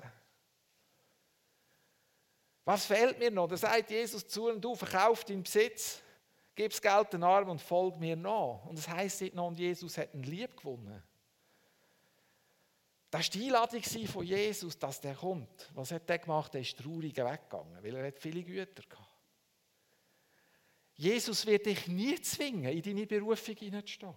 Was 2.64 2.86
fehlt 2.86 3.18
mir 3.18 3.32
noch? 3.32 3.48
Da 3.48 3.56
sagt 3.56 3.90
Jesus 3.90 4.26
zu 4.26 4.48
ihm, 4.48 4.60
du 4.60 4.74
verkauf 4.76 5.24
deinen 5.24 5.42
Besitz, 5.42 6.00
gib 6.54 6.70
das 6.70 6.80
Geld 6.80 7.12
den 7.12 7.24
Armen 7.24 7.50
und 7.50 7.60
folg 7.60 7.98
mir 7.98 8.14
nach. 8.14 8.64
Und 8.66 8.88
heisst 8.88 9.20
nicht 9.20 9.34
noch, 9.34 9.48
und 9.48 9.58
Jesus 9.58 9.98
hat 9.98 10.14
ihn 10.14 10.22
lieb 10.22 10.56
gewonnen. 10.56 11.02
Das 13.10 13.26
war 13.26 13.30
die 13.30 13.44
Einladung 13.44 13.82
von 13.82 14.24
Jesus, 14.24 14.78
dass 14.78 15.00
der 15.00 15.14
kommt. 15.14 15.70
Was 15.74 15.92
hat 15.92 16.08
der 16.08 16.18
gemacht? 16.18 16.54
Er 16.54 16.60
ist 16.60 16.76
traurig 16.76 17.16
weggegangen, 17.16 17.82
weil 17.82 17.94
er 17.94 18.06
hat 18.08 18.18
viele 18.18 18.42
Güter 18.42 18.82
hatte. 18.82 19.06
Jesus 20.96 21.44
wird 21.46 21.66
dich 21.66 21.86
nie 21.88 22.20
zwingen, 22.20 22.72
in 22.72 22.82
deine 22.82 23.06
Berufung 23.06 23.54
hineinzustehen. 23.54 24.14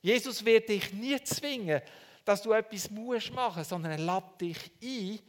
Jesus 0.00 0.44
wird 0.44 0.68
dich 0.68 0.92
nie 0.92 1.22
zwingen, 1.22 1.82
dass 2.24 2.42
du 2.42 2.52
etwas 2.52 2.90
musst 2.90 3.32
machen 3.32 3.58
musst, 3.58 3.70
sondern 3.70 3.92
er 3.92 3.98
lädt 3.98 4.40
dich 4.40 4.72
ein, 4.82 5.20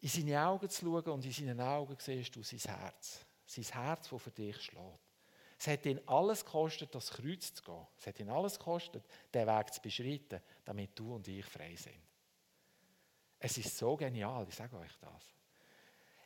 in 0.00 0.08
seine 0.08 0.46
Augen 0.46 0.68
zu 0.68 0.84
schauen 0.84 1.04
und 1.12 1.24
in 1.24 1.32
seinen 1.32 1.60
Augen 1.60 1.96
siehst 1.98 2.36
du 2.36 2.42
sein 2.42 2.60
Herz. 2.60 3.24
Sein 3.46 3.64
Herz, 3.64 4.08
das 4.08 4.22
für 4.22 4.30
dich 4.30 4.60
schlägt. 4.60 5.05
Es 5.58 5.66
hat 5.68 5.86
ihn 5.86 6.00
alles 6.06 6.44
gekostet, 6.44 6.94
das 6.94 7.10
Kreuz 7.10 7.54
zu 7.54 7.62
gehen. 7.62 7.86
Es 7.98 8.06
hat 8.06 8.20
ihn 8.20 8.28
alles 8.28 8.58
gekostet, 8.58 9.04
den 9.32 9.46
Weg 9.46 9.72
zu 9.72 9.80
beschreiten, 9.80 10.40
damit 10.64 10.98
du 10.98 11.14
und 11.14 11.26
ich 11.28 11.46
frei 11.46 11.74
sind. 11.74 12.00
Es 13.38 13.56
ist 13.58 13.76
so 13.76 13.96
genial, 13.96 14.46
ich 14.48 14.54
sage 14.54 14.76
euch 14.76 14.92
das. 15.00 15.34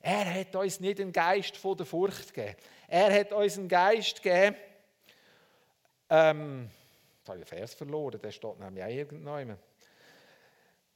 Er 0.00 0.34
hat 0.34 0.56
uns 0.56 0.80
nicht 0.80 1.00
einen 1.00 1.12
Geist 1.12 1.56
von 1.56 1.76
der 1.76 1.86
Furcht 1.86 2.32
gegeben. 2.32 2.56
Er 2.88 3.20
hat 3.20 3.32
uns 3.32 3.58
einen 3.58 3.68
Geist 3.68 4.22
gegeben, 4.22 4.56
ähm, 6.12 6.68
jetzt 7.18 7.28
habe 7.28 7.38
ich 7.38 7.44
den 7.44 7.58
Vers 7.58 7.74
verloren, 7.74 8.20
der 8.20 8.32
steht 8.32 8.58
nämlich 8.58 8.82
auch 8.82 8.88
irgendwann. 8.88 9.56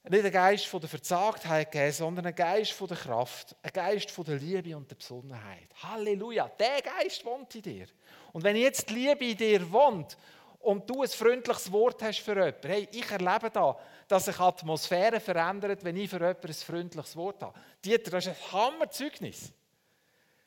Nicht 0.06 0.24
ein 0.24 0.32
Geist 0.32 0.66
von 0.66 0.80
der 0.80 0.90
Verzagtheit 0.90 1.72
gegeben, 1.72 1.92
sondern 1.92 2.26
ein 2.26 2.34
Geist 2.34 2.72
von 2.72 2.88
der 2.88 2.96
Kraft, 2.98 3.56
ein 3.62 3.70
Geist 3.72 4.10
von 4.10 4.24
der 4.26 4.36
Liebe 4.36 4.76
und 4.76 4.90
der 4.90 4.96
Besonnenheit. 4.96 5.68
Halleluja, 5.82 6.50
der 6.58 6.82
Geist 6.82 7.24
wohnt 7.24 7.54
in 7.54 7.62
dir. 7.62 7.86
Und 8.34 8.44
wenn 8.44 8.54
jetzt 8.54 8.90
die 8.90 8.94
Liebe 8.94 9.24
in 9.24 9.36
dir 9.36 9.72
wohnt 9.72 10.18
und 10.60 10.88
du 10.90 11.02
ein 11.02 11.08
freundliches 11.08 11.72
Wort 11.72 12.02
hast 12.02 12.18
für 12.18 12.34
jemanden, 12.34 12.68
hey, 12.68 12.86
ich 12.92 13.10
erlebe 13.10 13.50
da, 13.50 13.78
dass 14.06 14.26
sich 14.26 14.38
Atmosphäre 14.38 15.20
verändert, 15.20 15.82
wenn 15.82 15.96
ich 15.96 16.10
für 16.10 16.18
jemanden 16.18 16.48
ein 16.48 16.52
freundliches 16.52 17.16
Wort 17.16 17.42
habe. 17.42 17.58
Dieter, 17.82 18.10
das 18.10 18.26
ist 18.26 18.36
ein 18.36 18.52
Hammerzeugnis. 18.52 19.52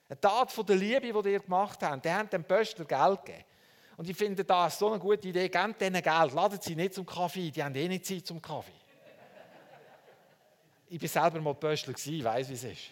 Eine 0.08 0.22
Tat 0.22 0.52
von 0.52 0.68
der 0.68 0.76
Liebe, 0.76 1.24
die 1.24 1.30
ihr 1.32 1.40
gemacht 1.40 1.82
habt. 1.82 2.06
Die 2.06 2.12
haben 2.12 2.30
dem 2.30 2.44
Pöstler 2.44 2.86
Geld 2.86 3.26
gegeben. 3.26 3.44
Und 3.98 4.08
ich 4.08 4.16
finde, 4.16 4.46
das 4.46 4.74
ist 4.74 4.80
so 4.80 4.92
eine 4.92 5.00
gute 5.00 5.28
Idee. 5.28 5.50
Gebt 5.50 5.82
denen 5.82 6.04
Geld, 6.04 6.34
laden 6.34 6.60
sie 6.62 6.76
nicht 6.76 6.94
zum 6.94 7.08
Kaffee, 7.08 7.50
die 7.50 7.64
haben 7.64 7.74
eh 7.74 7.88
nicht 7.88 8.06
Zeit 8.06 8.28
zum 8.28 8.40
Kaffee. 8.40 8.72
Ich 10.90 11.02
war 11.02 11.24
selber 11.24 11.42
mal 11.42 11.54
Pöstler, 11.54 11.94
ich 11.94 12.24
weiß, 12.24 12.50
wie 12.50 12.54
es 12.54 12.64
ist. 12.64 12.92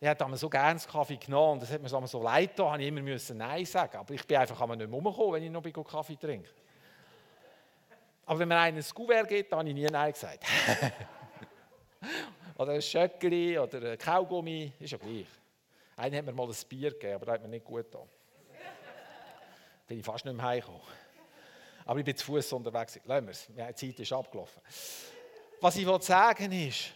Ich 0.00 0.08
hätte 0.08 0.36
so 0.36 0.48
gerne 0.48 0.70
einen 0.70 0.80
Kaffee 0.80 1.16
genommen 1.16 1.52
und 1.52 1.62
das 1.62 1.70
hat 1.70 1.80
mir 1.80 1.88
so 1.88 2.22
leid 2.22 2.56
getan, 2.56 2.80
ich 2.80 2.88
immer 2.88 3.02
müssen 3.02 3.36
Nein 3.36 3.64
sagen. 3.64 3.96
Aber 3.96 4.12
ich 4.12 4.26
bin 4.26 4.36
einfach 4.36 4.66
nicht 4.66 4.78
mehr 4.78 4.88
rumgekommen, 4.88 5.34
wenn 5.34 5.42
ich 5.44 5.50
noch 5.50 5.84
Kaffee 5.84 6.16
trinke. 6.16 6.48
Aber 8.26 8.38
wenn 8.38 8.48
mir 8.48 8.58
einer 8.58 8.78
ein 8.78 8.84
Kuvert 8.94 9.28
gibt, 9.28 9.52
habe 9.52 9.68
ich 9.68 9.74
nie 9.74 9.86
Nein 9.86 10.12
gesagt. 10.12 10.44
oder 12.58 12.72
ein 12.72 12.82
Schöckli 12.82 13.58
oder 13.58 13.92
ein 13.92 13.98
Kaugummi, 13.98 14.72
ist 14.80 14.90
ja 14.90 14.98
gleich. 14.98 15.26
Einer 15.96 16.18
hat 16.18 16.26
mir 16.26 16.32
mal 16.32 16.48
ein 16.48 16.56
Bier 16.68 16.90
gegeben, 16.90 17.14
aber 17.14 17.26
das 17.26 17.34
hat 17.34 17.42
mir 17.42 17.48
nicht 17.48 17.64
gut 17.64 17.84
getan. 17.84 18.08
bin 19.86 19.98
ich 19.98 20.04
fast 20.04 20.24
nicht 20.24 20.34
mehr 20.34 20.46
heimgekommen. 20.46 20.80
Aber 21.84 21.98
ich 21.98 22.04
bin 22.04 22.16
zu 22.16 22.26
Fuß 22.26 22.52
unterwegs. 22.54 22.98
Lassen 23.04 23.26
wir 23.26 23.30
es, 23.30 23.46
die 23.46 23.74
Zeit 23.74 24.00
ist 24.00 24.12
abgelaufen. 24.12 24.62
Was 25.62 25.76
ich 25.76 25.86
sagen 26.02 26.50
will, 26.50 26.68
ist, 26.68 26.92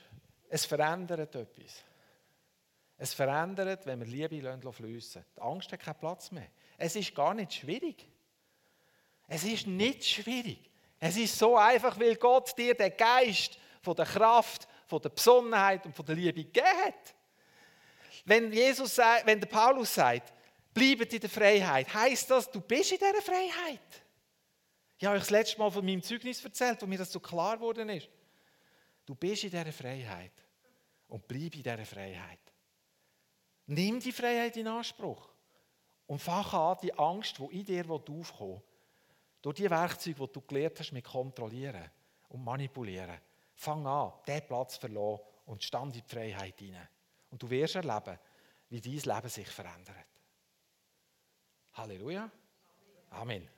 es 0.48 0.66
verändert 0.66 1.37
etwas. 1.37 1.85
Es 2.98 3.14
verändert, 3.14 3.87
wenn 3.87 4.00
wir 4.00 4.29
Liebe 4.29 4.72
fließen 4.72 5.24
Die 5.37 5.40
Angst 5.40 5.70
hat 5.70 5.79
keinen 5.79 6.00
Platz 6.00 6.33
mehr. 6.33 6.48
Es 6.76 6.96
ist 6.96 7.14
gar 7.14 7.33
nicht 7.33 7.55
schwierig. 7.55 8.09
Es 9.29 9.44
ist 9.44 9.68
nicht 9.68 10.05
schwierig. 10.05 10.68
Es 10.98 11.16
ist 11.16 11.38
so 11.38 11.57
einfach, 11.57 11.96
weil 12.00 12.16
Gott 12.16 12.59
dir 12.59 12.74
den 12.74 12.96
Geist 12.96 13.57
von 13.83 13.94
der 13.94 14.05
Kraft, 14.05 14.66
von 14.88 15.00
der 15.00 15.11
Besonnenheit 15.11 15.87
und 15.87 15.94
von 15.94 16.05
der 16.05 16.16
Liebe 16.16 16.42
gegeben 16.42 16.66
hat. 16.85 17.14
Wenn, 18.24 18.52
Jesus 18.52 18.96
sagt, 18.96 19.26
wenn 19.26 19.38
der 19.38 19.46
Paulus 19.46 19.94
sagt, 19.94 20.33
bleibt 20.74 21.12
in 21.12 21.20
der 21.20 21.31
Freiheit, 21.31 21.94
heißt 21.94 22.29
das, 22.33 22.50
du 22.50 22.61
bist 22.61 22.90
in 22.90 22.98
dieser 22.98 23.22
Freiheit. 23.22 24.02
Ich 24.98 25.05
habe 25.05 25.14
euch 25.14 25.22
das 25.22 25.31
letzte 25.31 25.61
Mal 25.61 25.70
von 25.70 25.85
meinem 25.85 26.02
Zeugnis 26.02 26.44
erzählt, 26.44 26.83
wo 26.83 26.87
mir 26.87 26.98
das 26.98 27.12
so 27.12 27.20
klar 27.20 27.59
geworden 27.59 27.90
ist. 27.90 28.09
Du 29.07 29.14
bist 29.14 29.45
in 29.45 29.51
dieser 29.51 29.73
Freiheit 29.73 30.33
und 31.09 31.27
bleib 31.27 31.55
in 31.55 31.62
dieser 31.62 31.85
Freiheit. 31.87 32.40
Nimm 33.66 34.01
die 34.01 34.12
Freiheit 34.12 34.57
in 34.57 34.66
Anspruch 34.66 35.29
und 36.07 36.21
fach 36.21 36.53
an, 36.53 36.79
die 36.83 36.92
Angst, 36.92 37.38
die 37.38 37.61
in 37.61 37.64
dir 37.64 37.88
aufkommt, 37.88 38.62
durch 39.42 39.57
die 39.57 39.71
Werkzeuge, 39.71 40.27
die 40.27 40.33
du 40.33 40.40
gelernt 40.40 40.81
hast, 40.81 40.92
mit 40.92 41.05
kontrollieren 41.05 41.90
und 42.29 42.45
manipulieren. 42.45 43.19
Fang 43.55 43.87
an, 43.87 44.12
diesen 44.27 44.47
Platz 44.47 44.75
zu 44.75 44.81
verlassen 44.81 45.25
und 45.47 45.62
stand 45.62 45.95
in 45.95 46.03
die 46.03 46.09
Freiheit 46.09 46.59
hinein. 46.59 46.88
Und 47.31 47.42
du 47.42 47.48
wirst 47.48 47.77
erleben, 47.77 48.19
wie 48.69 48.81
dein 48.81 49.15
Leben 49.15 49.29
sich 49.29 49.48
verändert. 49.48 50.07
Halleluja. 51.75 52.31
Amen. 53.11 53.56